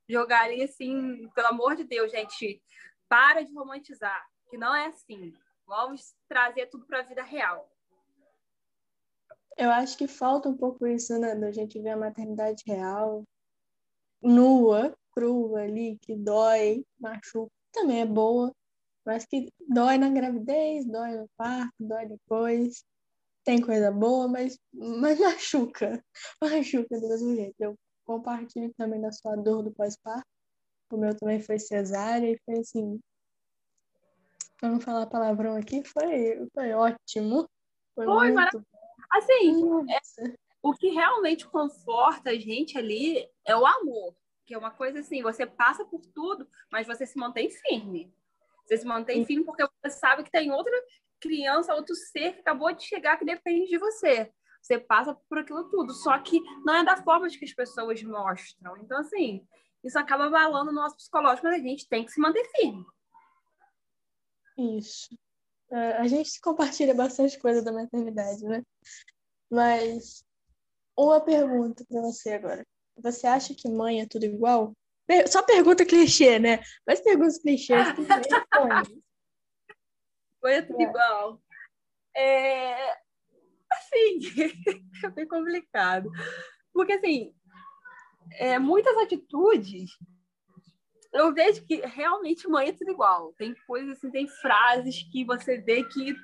jogaria 0.10 0.66
assim, 0.66 1.30
pelo 1.36 1.48
amor 1.48 1.76
de 1.76 1.84
Deus, 1.84 2.12
gente, 2.12 2.62
para 3.08 3.44
de 3.44 3.54
romantizar, 3.54 4.26
que 4.50 4.58
não 4.58 4.76
é 4.76 4.88
assim. 4.88 5.34
Vamos 5.66 6.16
trazer 6.28 6.66
tudo 6.68 6.86
para 6.88 7.00
a 7.00 7.04
vida 7.04 7.22
real. 7.22 7.72
Eu 9.56 9.70
acho 9.72 9.98
que 9.98 10.08
falta 10.08 10.50
um 10.50 10.58
pouco 10.58 10.88
isso, 10.88 11.18
né? 11.20 11.36
Da 11.36 11.52
gente 11.52 11.80
ver 11.80 11.90
a 11.90 11.98
maternidade 11.98 12.64
real, 12.66 13.24
nua, 14.22 14.98
crua 15.12 15.62
ali, 15.62 16.00
que 16.02 16.16
dói, 16.16 16.84
machuca, 17.00 17.52
também 17.72 18.02
é 18.02 18.06
boa, 18.06 18.54
mas 19.10 19.26
que 19.26 19.52
dói 19.68 19.98
na 19.98 20.10
gravidez, 20.10 20.86
dói 20.86 21.18
no 21.18 21.28
parto, 21.36 21.74
dói 21.80 22.06
depois 22.06 22.84
tem 23.50 23.60
coisa 23.60 23.92
boa, 23.92 24.28
mas, 24.28 24.60
mas 24.72 25.18
machuca. 25.20 26.04
Machuca 26.40 27.00
do 27.00 27.10
mesmo 27.10 27.36
jeito. 27.36 27.56
Eu 27.60 27.76
compartilho 28.06 28.72
também 28.78 29.02
da 29.02 29.12
sua 29.12 29.36
dor 29.36 29.64
do 29.64 29.72
pós-parto. 29.72 30.28
O 30.92 30.98
meu 30.98 31.18
também 31.18 31.40
foi 31.40 31.58
cesárea 31.58 32.32
e 32.32 32.40
foi 32.46 32.60
assim. 32.60 33.00
Pra 34.58 34.70
não 34.70 34.80
falar 34.80 35.08
palavrão 35.08 35.56
aqui, 35.56 35.84
foi, 35.84 36.48
foi 36.54 36.74
ótimo. 36.74 37.50
Foi, 37.96 38.06
foi 38.06 38.32
muito... 38.32 38.64
Assim, 39.10 39.64
é, 39.92 40.34
o 40.62 40.72
que 40.74 40.90
realmente 40.90 41.48
conforta 41.48 42.30
a 42.30 42.38
gente 42.38 42.78
ali 42.78 43.28
é 43.44 43.56
o 43.56 43.66
amor. 43.66 44.16
Que 44.46 44.54
é 44.54 44.58
uma 44.60 44.70
coisa 44.70 45.00
assim, 45.00 45.24
você 45.24 45.48
passa 45.48 45.84
por 45.86 46.06
tudo, 46.14 46.48
mas 46.72 46.86
você 46.86 47.04
se 47.04 47.18
mantém 47.18 47.50
firme. 47.50 48.14
Você 48.70 48.78
se 48.78 48.86
mantém 48.86 49.26
firme 49.26 49.44
porque 49.44 49.66
você 49.66 49.90
sabe 49.90 50.24
que 50.24 50.30
tem 50.30 50.52
outra 50.52 50.72
criança, 51.20 51.74
outro 51.74 51.96
ser 51.96 52.34
que 52.34 52.42
acabou 52.42 52.72
de 52.72 52.84
chegar 52.84 53.18
que 53.18 53.26
depende 53.26 53.68
de 53.68 53.80
você. 53.80 54.32
Você 54.62 54.78
passa 54.78 55.16
por 55.28 55.40
aquilo 55.40 55.68
tudo, 55.70 55.92
só 55.92 56.20
que 56.20 56.40
não 56.64 56.76
é 56.76 56.84
da 56.84 56.96
forma 56.98 57.28
que 57.28 57.44
as 57.44 57.54
pessoas 57.54 58.04
mostram. 58.04 58.78
Então, 58.78 59.00
assim, 59.00 59.44
isso 59.84 59.98
acaba 59.98 60.28
abalando 60.28 60.70
o 60.70 60.74
nosso 60.74 60.98
psicológico, 60.98 61.48
mas 61.48 61.60
a 61.60 61.64
gente 61.64 61.90
tem 61.90 62.06
que 62.06 62.12
se 62.12 62.22
manter 62.22 62.48
firme. 62.52 62.86
Isso. 64.56 65.18
É, 65.72 65.94
a 65.94 66.08
gente 66.08 66.30
compartilha 66.40 66.94
bastante 66.94 67.40
coisa 67.40 67.64
da 67.64 67.72
maternidade, 67.72 68.44
né? 68.44 68.62
Mas 69.50 70.24
uma 70.96 71.20
pergunta 71.20 71.84
para 71.90 72.02
você 72.02 72.34
agora. 72.34 72.64
Você 72.98 73.26
acha 73.26 73.56
que 73.56 73.68
mãe 73.68 74.02
é 74.02 74.08
tudo 74.08 74.26
igual? 74.26 74.74
Só 75.28 75.42
pergunta 75.44 75.86
clichê, 75.86 76.40
né? 76.40 76.60
Mas 76.86 77.02
perguntas 77.02 77.40
clichês 77.40 77.92
que 77.94 78.02
responde. 78.02 79.04
Foi 80.40 80.54
é 80.54 80.62
tudo 80.62 80.82
é. 80.82 80.84
igual. 80.84 81.42
É, 82.16 82.92
assim, 83.72 84.20
é 85.04 85.10
bem 85.10 85.28
complicado. 85.28 86.10
Porque, 86.74 86.94
assim, 86.94 87.34
é, 88.34 88.60
muitas 88.60 88.96
atitudes 88.98 89.92
eu 91.12 91.34
vejo 91.34 91.66
que 91.66 91.82
realmente 91.82 92.48
mãe 92.48 92.70
é 92.70 92.74
tudo 92.74 92.92
igual. 92.92 93.34
Tem 93.34 93.56
coisas 93.68 93.98
assim, 93.98 94.12
tem 94.12 94.28
frases 94.28 95.04
que 95.12 95.26
você 95.26 95.58
vê 95.60 95.84
que 95.84 96.16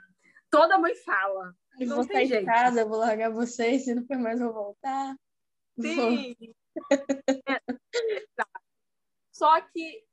toda 0.50 0.78
mãe 0.78 0.94
fala. 1.04 1.54
Eu 1.80 1.88
vou 1.88 2.04
sair 2.04 2.28
de 2.28 2.46
casa, 2.46 2.86
vou 2.86 3.00
largar 3.00 3.32
vocês 3.32 3.88
e 3.88 3.96
nunca 3.96 4.18
mais 4.18 4.40
vou 4.40 4.54
voltar. 4.54 5.16
Sim. 5.80 6.36
é, 7.50 7.60
Só 9.36 9.60
que 9.60 10.04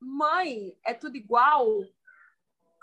mãe 0.00 0.76
é 0.84 0.92
tudo 0.92 1.16
igual 1.16 1.64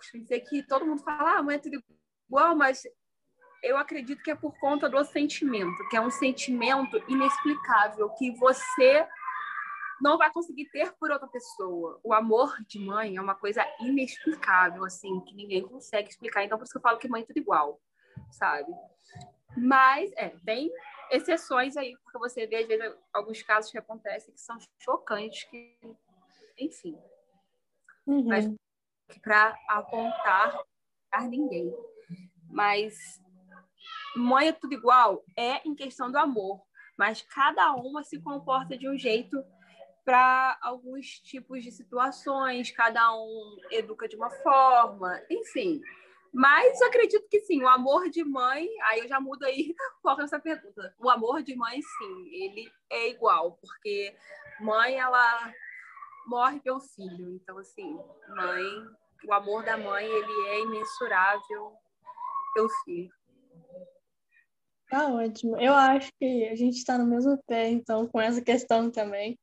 costumo 0.02 0.24
dizer 0.24 0.40
que 0.42 0.64
todo 0.64 0.86
mundo 0.86 1.04
fala, 1.04 1.38
ah, 1.38 1.44
mãe 1.44 1.56
é 1.56 1.60
tudo 1.60 1.82
igual, 2.28 2.56
mas 2.56 2.84
eu 3.62 3.78
acredito 3.78 4.24
que 4.24 4.32
é 4.32 4.36
por 4.36 4.58
conta 4.60 4.90
do 4.90 5.04
sentimento, 5.06 5.88
que 5.90 5.96
é 5.96 6.02
um 6.02 6.10
sentimento 6.10 6.98
inexplicável, 7.08 8.10
que 8.18 8.32
você 8.32 9.08
não 10.02 10.18
vai 10.18 10.32
conseguir 10.32 10.68
ter 10.72 10.92
por 10.94 11.12
outra 11.12 11.28
pessoa. 11.28 12.00
O 12.04 12.14
amor 12.14 12.56
de 12.68 12.80
mãe 12.80 13.18
é 13.18 13.22
uma 13.22 13.36
coisa 13.36 13.64
inexplicável, 13.80 14.84
assim, 14.84 15.20
que 15.22 15.36
ninguém 15.36 15.62
consegue 15.62 16.10
explicar. 16.10 16.44
Então, 16.44 16.58
por 16.58 16.64
isso 16.64 16.72
que 16.72 16.78
eu 16.78 16.82
falo 16.82 16.98
que 16.98 17.08
mãe 17.08 17.22
é 17.22 17.26
tudo 17.26 17.38
igual, 17.38 17.80
sabe? 18.32 18.72
Mas, 19.56 20.12
é, 20.14 20.30
tem 20.44 20.72
exceções 21.12 21.78
aí, 21.78 21.96
porque 22.04 22.18
você 22.18 22.48
vê, 22.48 22.58
às 22.58 22.68
vezes, 22.68 22.96
alguns 23.14 23.44
casos 23.44 23.72
que 23.72 23.78
acontecem 23.78 24.34
que 24.34 24.40
são 24.40 24.58
chocantes, 24.80 25.44
que, 25.44 25.78
enfim. 26.58 26.98
Uhum. 28.08 28.28
Mas 28.28 28.50
para 29.22 29.56
apontar 29.68 30.64
a 31.12 31.28
ninguém. 31.28 31.74
Mas 32.50 33.22
mãe 34.16 34.48
é 34.48 34.54
tudo 34.54 34.74
igual? 34.74 35.24
É 35.38 35.68
em 35.68 35.76
questão 35.76 36.12
do 36.12 36.18
amor. 36.18 36.62
Mas 36.98 37.22
cada 37.22 37.74
uma 37.74 38.04
se 38.04 38.22
comporta 38.22 38.78
de 38.78 38.88
um 38.88 38.98
jeito 38.98 39.44
para 40.04 40.58
alguns 40.62 41.20
tipos 41.20 41.64
de 41.64 41.72
situações, 41.72 42.72
cada 42.72 43.14
um 43.14 43.58
educa 43.70 44.08
de 44.08 44.16
uma 44.16 44.30
forma, 44.30 45.22
enfim. 45.30 45.82
Mas 46.34 46.82
acredito 46.82 47.28
que 47.30 47.42
sim, 47.42 47.62
o 47.62 47.68
amor 47.68 48.10
de 48.10 48.24
mãe, 48.24 48.68
aí 48.84 49.00
eu 49.00 49.08
já 49.08 49.20
mudo 49.20 49.44
aí 49.44 49.76
qual 50.02 50.20
é 50.20 50.24
essa 50.24 50.40
pergunta. 50.40 50.96
O 51.00 51.10
amor 51.10 51.44
de 51.44 51.56
mãe, 51.56 51.82
sim, 51.82 52.30
ele 52.32 52.72
é 52.90 53.10
igual, 53.10 53.58
porque 53.62 54.16
mãe, 54.62 54.98
ela 54.98 55.54
morre 56.28 56.60
pelo 56.62 56.80
filho. 56.80 57.36
Então, 57.36 57.58
assim, 57.58 58.00
mãe, 58.30 58.64
o 59.28 59.34
amor 59.34 59.64
da 59.66 59.78
mãe, 59.78 60.06
ele 60.06 60.48
é 60.48 60.62
imensurável 60.62 61.74
pelo 62.54 62.70
filho. 62.86 63.12
Tá 64.90 65.08
ótimo. 65.08 65.58
Eu 65.58 65.74
acho 65.74 66.12
que 66.20 66.48
a 66.50 66.56
gente 66.56 66.78
está 66.78 66.98
no 66.98 67.06
mesmo 67.06 67.42
pé, 67.48 67.70
então, 67.70 68.08
com 68.08 68.20
essa 68.20 68.42
questão 68.42 68.92
também. 68.92 69.38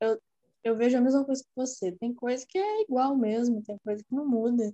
Eu, 0.00 0.20
eu 0.62 0.76
vejo 0.76 0.96
a 0.96 1.00
mesma 1.00 1.24
coisa 1.24 1.42
que 1.42 1.50
você. 1.56 1.92
Tem 1.92 2.14
coisa 2.14 2.44
que 2.48 2.58
é 2.58 2.82
igual 2.82 3.16
mesmo, 3.16 3.62
tem 3.62 3.78
coisa 3.84 4.02
que 4.02 4.14
não 4.14 4.26
muda. 4.26 4.72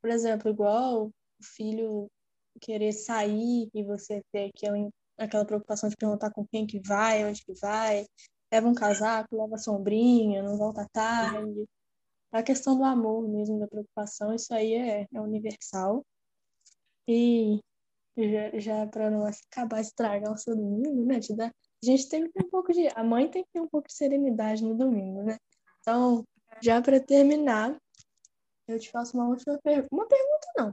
Por 0.00 0.10
exemplo, 0.10 0.50
igual 0.50 1.06
o 1.06 1.12
filho 1.42 2.10
querer 2.60 2.92
sair 2.92 3.68
e 3.74 3.84
você 3.84 4.22
ter 4.32 4.50
aquela, 4.54 4.90
aquela 5.18 5.44
preocupação 5.44 5.88
de 5.88 5.96
perguntar 5.96 6.30
com 6.30 6.46
quem 6.46 6.66
que 6.66 6.80
vai, 6.80 7.24
onde 7.24 7.44
que 7.44 7.52
vai, 7.60 8.04
leva 8.52 8.68
um 8.68 8.74
casaco, 8.74 9.36
leva 9.36 9.56
sombrinha, 9.58 10.42
não 10.42 10.56
volta 10.56 10.86
tarde. 10.92 11.64
A 12.32 12.42
questão 12.42 12.76
do 12.76 12.84
amor 12.84 13.28
mesmo, 13.28 13.58
da 13.58 13.66
preocupação, 13.66 14.34
isso 14.34 14.52
aí 14.54 14.74
é, 14.74 15.06
é 15.12 15.20
universal. 15.20 16.04
E 17.08 17.58
já, 18.16 18.58
já 18.58 18.86
para 18.86 19.10
não 19.10 19.26
acabar 19.26 19.80
de 19.80 19.86
estragar 19.86 20.32
o 20.32 20.38
seu 20.38 20.54
domingo, 20.54 21.04
né? 21.04 21.18
Te 21.20 21.34
dá, 21.34 21.46
a 21.46 21.86
gente 21.86 22.08
tem 22.08 22.24
que 22.24 22.32
ter 22.32 22.44
um 22.44 22.50
pouco 22.50 22.72
de. 22.72 22.88
A 22.94 23.02
mãe 23.02 23.28
tem 23.28 23.42
que 23.42 23.50
ter 23.52 23.60
um 23.60 23.68
pouco 23.68 23.88
de 23.88 23.94
serenidade 23.94 24.62
no 24.62 24.76
domingo, 24.76 25.22
né? 25.22 25.38
Então, 25.80 26.24
já 26.62 26.80
para 26.82 27.00
terminar, 27.00 27.76
eu 28.72 28.78
te 28.80 28.90
faço 28.90 29.16
uma 29.16 29.28
última 29.28 29.58
pergunta. 29.62 29.88
Uma 29.92 30.06
pergunta 30.06 30.46
não. 30.56 30.72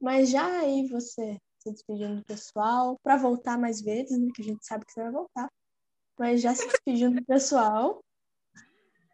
Mas 0.00 0.30
já 0.30 0.60
aí 0.60 0.86
você 0.88 1.38
se 1.58 1.72
despedindo 1.72 2.16
do 2.16 2.24
pessoal, 2.24 2.96
para 3.02 3.16
voltar 3.16 3.58
mais 3.58 3.80
vezes, 3.80 4.18
né? 4.18 4.28
Que 4.34 4.42
a 4.42 4.44
gente 4.44 4.64
sabe 4.64 4.84
que 4.86 4.92
você 4.92 5.02
vai 5.02 5.12
voltar. 5.12 5.48
Mas 6.18 6.40
já 6.40 6.54
se 6.54 6.66
despedindo 6.66 7.20
do 7.20 7.26
pessoal. 7.26 8.00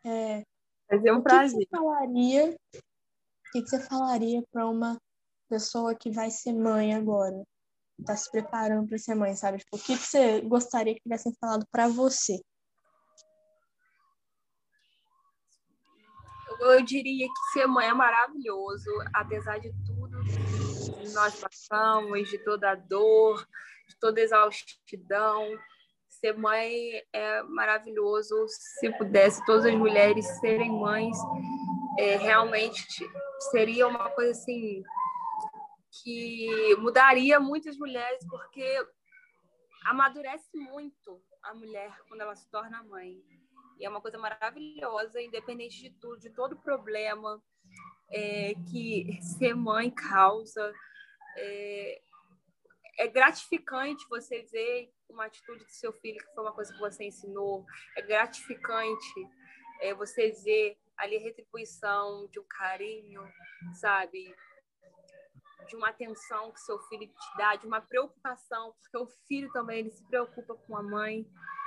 É, 0.05 0.43
Fazer 0.89 1.13
um 1.13 1.23
prazer. 1.23 1.57
O 1.57 1.61
que 1.61 1.67
você 1.67 1.77
falaria, 1.77 2.51
o 2.51 3.53
que 3.53 3.61
você 3.61 3.81
falaria 3.81 4.43
para 4.53 4.69
uma 4.69 4.99
pessoa 5.49 5.95
que 5.95 6.11
vai 6.11 6.31
ser 6.31 6.53
mãe 6.53 6.95
agora, 6.95 7.43
está 7.99 8.17
se 8.17 8.31
preparando 8.31 8.89
para 8.89 8.99
ser 8.99 9.15
mãe, 9.15 9.35
sabe? 9.35 9.59
Tipo, 9.59 9.77
o 9.77 9.79
que 9.79 9.97
você 9.97 10.41
gostaria 10.43 10.95
que 10.95 11.01
tivessem 11.01 11.33
falado 11.41 11.67
para 11.71 11.89
você? 11.89 12.41
Eu 16.65 16.83
diria 16.83 17.27
que 17.27 17.53
ser 17.53 17.67
mãe 17.67 17.89
é 17.89 17.93
maravilhoso, 17.93 18.91
apesar 19.13 19.59
de 19.59 19.71
tudo 19.85 20.19
que 20.25 21.13
nós 21.13 21.39
passamos, 21.39 22.31
de 22.31 22.39
toda 22.39 22.71
a 22.71 22.75
dor, 22.75 23.47
de 23.87 23.99
toda 24.01 24.19
a 24.19 24.25
exaustidão. 24.25 25.47
Ser 26.09 26.33
mãe 26.39 27.03
é 27.13 27.43
maravilhoso. 27.43 28.35
Se 28.49 28.91
pudesse 28.97 29.45
todas 29.45 29.67
as 29.67 29.75
mulheres 29.75 30.27
serem 30.41 30.73
mães, 30.73 31.19
é, 31.99 32.17
realmente 32.17 33.07
seria 33.51 33.87
uma 33.87 34.09
coisa 34.11 34.31
assim 34.31 34.83
que 36.03 36.77
mudaria 36.79 37.39
muitas 37.39 37.77
mulheres, 37.77 38.27
porque 38.27 38.87
amadurece 39.85 40.49
muito 40.55 41.21
a 41.43 41.53
mulher 41.53 41.95
quando 42.09 42.23
ela 42.23 42.35
se 42.35 42.51
torna 42.51 42.83
mãe. 42.85 43.23
E 43.79 43.85
é 43.85 43.89
uma 43.89 44.01
coisa 44.01 44.19
maravilhosa, 44.19 45.21
independente 45.21 45.81
de 45.81 45.91
tudo, 45.99 46.19
de 46.21 46.31
todo 46.31 46.57
problema 46.57 47.43
é, 48.11 48.55
que 48.71 49.19
ser 49.21 49.55
mãe 49.55 49.91
causa. 49.91 50.73
É, 51.37 52.03
é 52.99 53.09
gratificante 53.09 54.07
você 54.09 54.43
ver 54.43 54.93
uma 55.09 55.27
atitude 55.27 55.65
do 55.65 55.71
seu 55.73 55.93
filho 55.93 56.19
que 56.19 56.35
foi 56.35 56.45
uma 56.45 56.53
coisa 56.53 56.73
que 56.73 56.79
você 56.79 57.05
ensinou. 57.05 57.65
É 57.97 58.03
gratificante 58.03 59.29
é, 59.81 59.95
você 59.95 60.31
ver 60.45 60.79
ali 60.97 61.17
a 61.17 61.21
retribuição 61.21 62.29
de 62.31 62.39
um 62.39 62.45
carinho, 62.49 63.23
sabe? 63.75 64.35
de 65.67 65.77
uma 65.77 65.89
atenção 65.89 66.53
que 66.53 66.61
seu 66.61 66.79
filho 66.81 67.07
te 67.07 67.37
dá, 67.37 67.57
de 67.57 67.67
uma 67.67 67.81
preocupação, 67.81 68.75
porque 68.81 68.99
o 68.99 69.07
filho 69.27 69.51
também 69.53 69.81
ele 69.81 69.91
se 69.91 70.07
preocupa 70.07 70.55
com 70.55 70.77
a 70.77 70.83
mãe. 70.83 71.27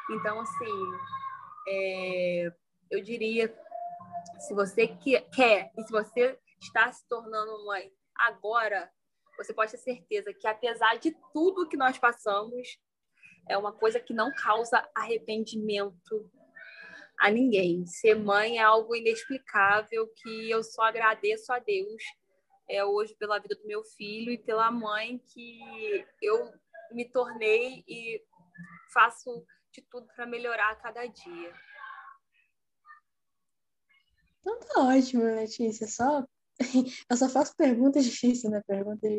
Então, 0.10 0.40
assim, 0.40 0.92
é, 1.68 2.52
eu 2.90 3.04
diria, 3.04 3.54
se 4.40 4.54
você 4.54 4.88
que, 4.88 5.20
quer 5.36 5.72
e 5.78 5.84
se 5.84 5.92
você 5.92 6.40
está 6.60 6.92
se 6.92 7.08
tornando 7.08 7.66
mãe 7.66 7.92
agora, 8.16 8.92
você 9.38 9.54
pode 9.54 9.72
ter 9.72 9.78
certeza 9.78 10.34
que, 10.34 10.48
apesar 10.48 10.98
de 10.98 11.16
tudo 11.34 11.68
que 11.68 11.78
nós 11.78 11.98
passamos, 11.98 12.80
é 13.48 13.58
uma 13.58 13.72
coisa 13.72 14.00
que 14.00 14.14
não 14.14 14.32
causa 14.34 14.88
arrependimento 14.96 16.32
a 17.20 17.30
ninguém. 17.30 17.86
Ser 17.86 18.16
mãe 18.16 18.58
é 18.58 18.62
algo 18.62 18.96
inexplicável 18.96 20.08
que 20.16 20.50
eu 20.50 20.64
só 20.64 20.84
agradeço 20.84 21.52
a 21.52 21.60
Deus 21.60 22.04
é, 22.70 22.84
hoje 22.84 23.16
pela 23.16 23.40
vida 23.40 23.56
do 23.56 23.68
meu 23.68 23.84
filho 23.84 24.32
e 24.32 24.38
pela 24.38 24.72
mãe 24.72 25.20
que 25.34 25.60
eu 26.22 26.52
me 26.92 27.06
tornei 27.06 27.84
e 27.88 28.22
faço 28.94 29.46
de 29.78 29.84
tudo 29.92 30.08
para 30.16 30.26
melhorar 30.26 30.72
a 30.72 30.76
cada 30.76 31.06
dia. 31.06 31.54
Então 34.40 34.60
tá 34.60 34.82
ótimo, 34.82 35.24
Letícia. 35.24 35.88
Só... 35.88 36.26
Eu 37.10 37.18
só 37.18 37.30
faço 37.30 37.56
perguntas 37.56 38.04
difíceis, 38.06 38.52
né? 38.52 38.62
Perguntas 38.66 39.12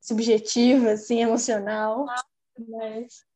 subjetivas, 0.00 1.02
assim, 1.02 1.20
emocional. 1.20 2.06
Mas 2.56 3.26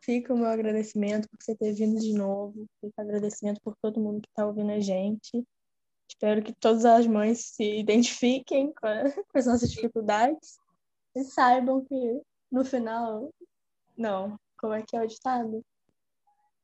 fica 0.00 0.32
o 0.32 0.38
meu 0.38 0.46
agradecimento 0.46 1.28
por 1.28 1.42
você 1.42 1.54
ter 1.54 1.74
vindo 1.74 2.00
de 2.00 2.14
novo. 2.14 2.66
Fica 2.80 3.02
agradecimento 3.02 3.60
por 3.60 3.76
todo 3.76 4.00
mundo 4.00 4.22
que 4.22 4.28
está 4.28 4.46
ouvindo 4.46 4.72
a 4.72 4.80
gente. 4.80 5.46
Espero 6.08 6.42
que 6.42 6.54
todas 6.54 6.84
as 6.86 7.06
mães 7.06 7.40
se 7.54 7.80
identifiquem 7.80 8.72
com, 8.72 8.86
com 9.28 9.38
as 9.38 9.46
nossas 9.46 9.70
dificuldades 9.70 10.58
e 11.14 11.24
saibam 11.24 11.84
que 11.84 12.22
no 12.50 12.64
final, 12.64 13.34
não, 13.96 14.38
como 14.66 14.74
é 14.74 14.82
que 14.82 14.96
é 14.96 15.00
o 15.00 15.06
ditado? 15.06 15.64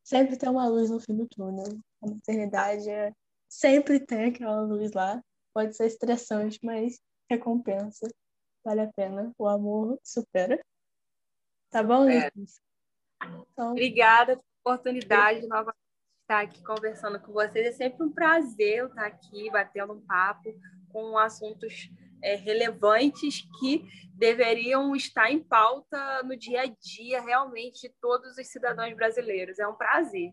Sempre 0.03 0.37
tem 0.37 0.49
uma 0.49 0.67
luz 0.67 0.91
no 0.91 0.99
fim 0.99 1.17
do 1.17 1.29
túnel. 1.29 1.79
A 2.03 2.09
maternidade 2.09 2.91
é, 2.91 3.13
sempre 3.49 4.01
tem 4.01 4.25
aquela 4.25 4.61
luz 4.63 4.93
lá. 4.93 5.23
Pode 5.55 5.77
ser 5.77 5.87
estressante, 5.87 6.59
mas 6.65 7.01
recompensa. 7.31 8.09
Vale 8.65 8.81
a 8.81 8.93
pena. 8.93 9.33
O 9.39 9.47
amor 9.47 10.01
supera. 10.03 10.61
Tá 11.71 11.81
bom, 11.81 12.09
é. 12.09 12.29
Então... 13.53 13.71
Obrigada 13.71 14.35
pela 14.35 14.45
oportunidade 14.65 15.47
novamente 15.47 15.77
estar 16.23 16.41
aqui 16.41 16.61
conversando 16.65 17.21
com 17.21 17.33
vocês. 17.33 17.69
É 17.69 17.73
sempre 17.73 18.05
um 18.05 18.11
prazer 18.11 18.79
eu 18.79 18.87
estar 18.89 19.07
aqui 19.07 19.49
batendo 19.49 19.93
um 19.93 20.01
papo 20.01 20.53
com 20.89 21.17
assuntos 21.17 21.89
é, 22.23 22.35
relevantes 22.37 23.43
que 23.59 23.85
deveriam 24.15 24.95
estar 24.95 25.31
em 25.31 25.43
pauta 25.43 26.23
no 26.23 26.37
dia 26.37 26.63
a 26.63 26.67
dia, 26.67 27.21
realmente, 27.21 27.89
de 27.89 27.95
todos 28.01 28.37
os 28.39 28.47
cidadãos 28.47 28.95
brasileiros. 28.95 29.59
É 29.59 29.67
um 29.67 29.75
prazer. 29.75 30.33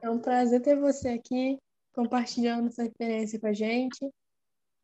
É 0.00 0.08
um 0.08 0.18
prazer 0.18 0.62
ter 0.62 0.78
você 0.78 1.10
aqui 1.10 1.58
compartilhando 1.92 2.72
sua 2.72 2.84
experiência 2.84 3.40
com 3.40 3.48
a 3.48 3.52
gente. 3.52 3.98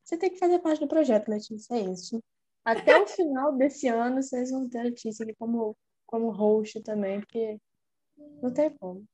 Você 0.02 0.18
tem 0.18 0.30
que 0.30 0.38
fazer 0.38 0.58
parte 0.58 0.80
do 0.80 0.88
projeto, 0.88 1.28
Letícia, 1.28 1.74
é 1.74 1.80
isso. 1.80 2.22
Até 2.64 3.00
o 3.00 3.06
final 3.08 3.52
desse 3.56 3.86
ano, 3.88 4.22
vocês 4.22 4.50
vão 4.50 4.68
ter 4.68 4.78
a 4.78 4.82
Letícia 4.82 5.22
aqui 5.22 5.34
como, 5.38 5.76
como 6.06 6.30
host 6.30 6.82
também, 6.82 7.20
porque 7.20 7.58
não 8.42 8.52
tem 8.52 8.70
como 8.76 9.06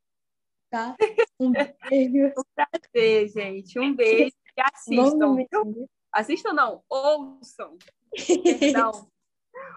tá? 0.71 0.97
Um 1.41 1.53
beijo. 1.53 2.33
Um 2.39 2.43
prazer, 2.55 3.29
gente. 3.29 3.79
Um 3.79 3.95
beijo. 3.95 4.31
E 4.57 4.61
assistam. 4.61 5.37
Assistam, 6.13 6.53
não. 6.53 6.83
Ouçam. 6.89 7.77
Perdão. 8.59 9.09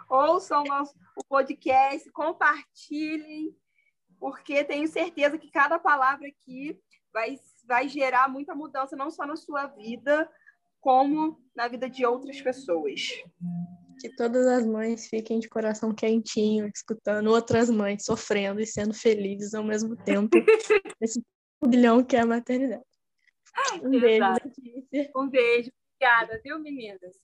Ouçam 0.09 0.63
nosso, 0.63 0.93
o 1.15 1.23
podcast, 1.25 2.09
compartilhem, 2.11 3.55
porque 4.19 4.63
tenho 4.63 4.87
certeza 4.87 5.37
que 5.37 5.51
cada 5.51 5.79
palavra 5.79 6.27
aqui 6.27 6.79
vai, 7.11 7.37
vai 7.65 7.87
gerar 7.87 8.27
muita 8.29 8.55
mudança, 8.55 8.95
não 8.95 9.11
só 9.11 9.25
na 9.25 9.35
sua 9.35 9.67
vida, 9.67 10.29
como 10.79 11.41
na 11.55 11.67
vida 11.67 11.89
de 11.89 12.05
outras 12.05 12.41
pessoas. 12.41 13.01
Que 13.99 14.13
todas 14.15 14.45
as 14.47 14.65
mães 14.65 15.07
fiquem 15.07 15.39
de 15.39 15.47
coração 15.47 15.93
quentinho, 15.93 16.67
escutando 16.67 17.27
outras 17.27 17.69
mães 17.69 18.03
sofrendo 18.03 18.59
e 18.59 18.67
sendo 18.67 18.93
felizes 18.93 19.53
ao 19.53 19.63
mesmo 19.63 19.95
tempo. 19.95 20.29
Esse 21.01 21.21
bilhão 21.65 22.03
que 22.03 22.15
é 22.15 22.21
a 22.21 22.25
maternidade. 22.25 22.83
Um 23.81 23.89
beijo, 23.89 24.25
Um 25.15 25.29
beijo. 25.29 25.71
Obrigada, 26.03 26.37
viu, 26.43 26.59
meninas? 26.59 27.15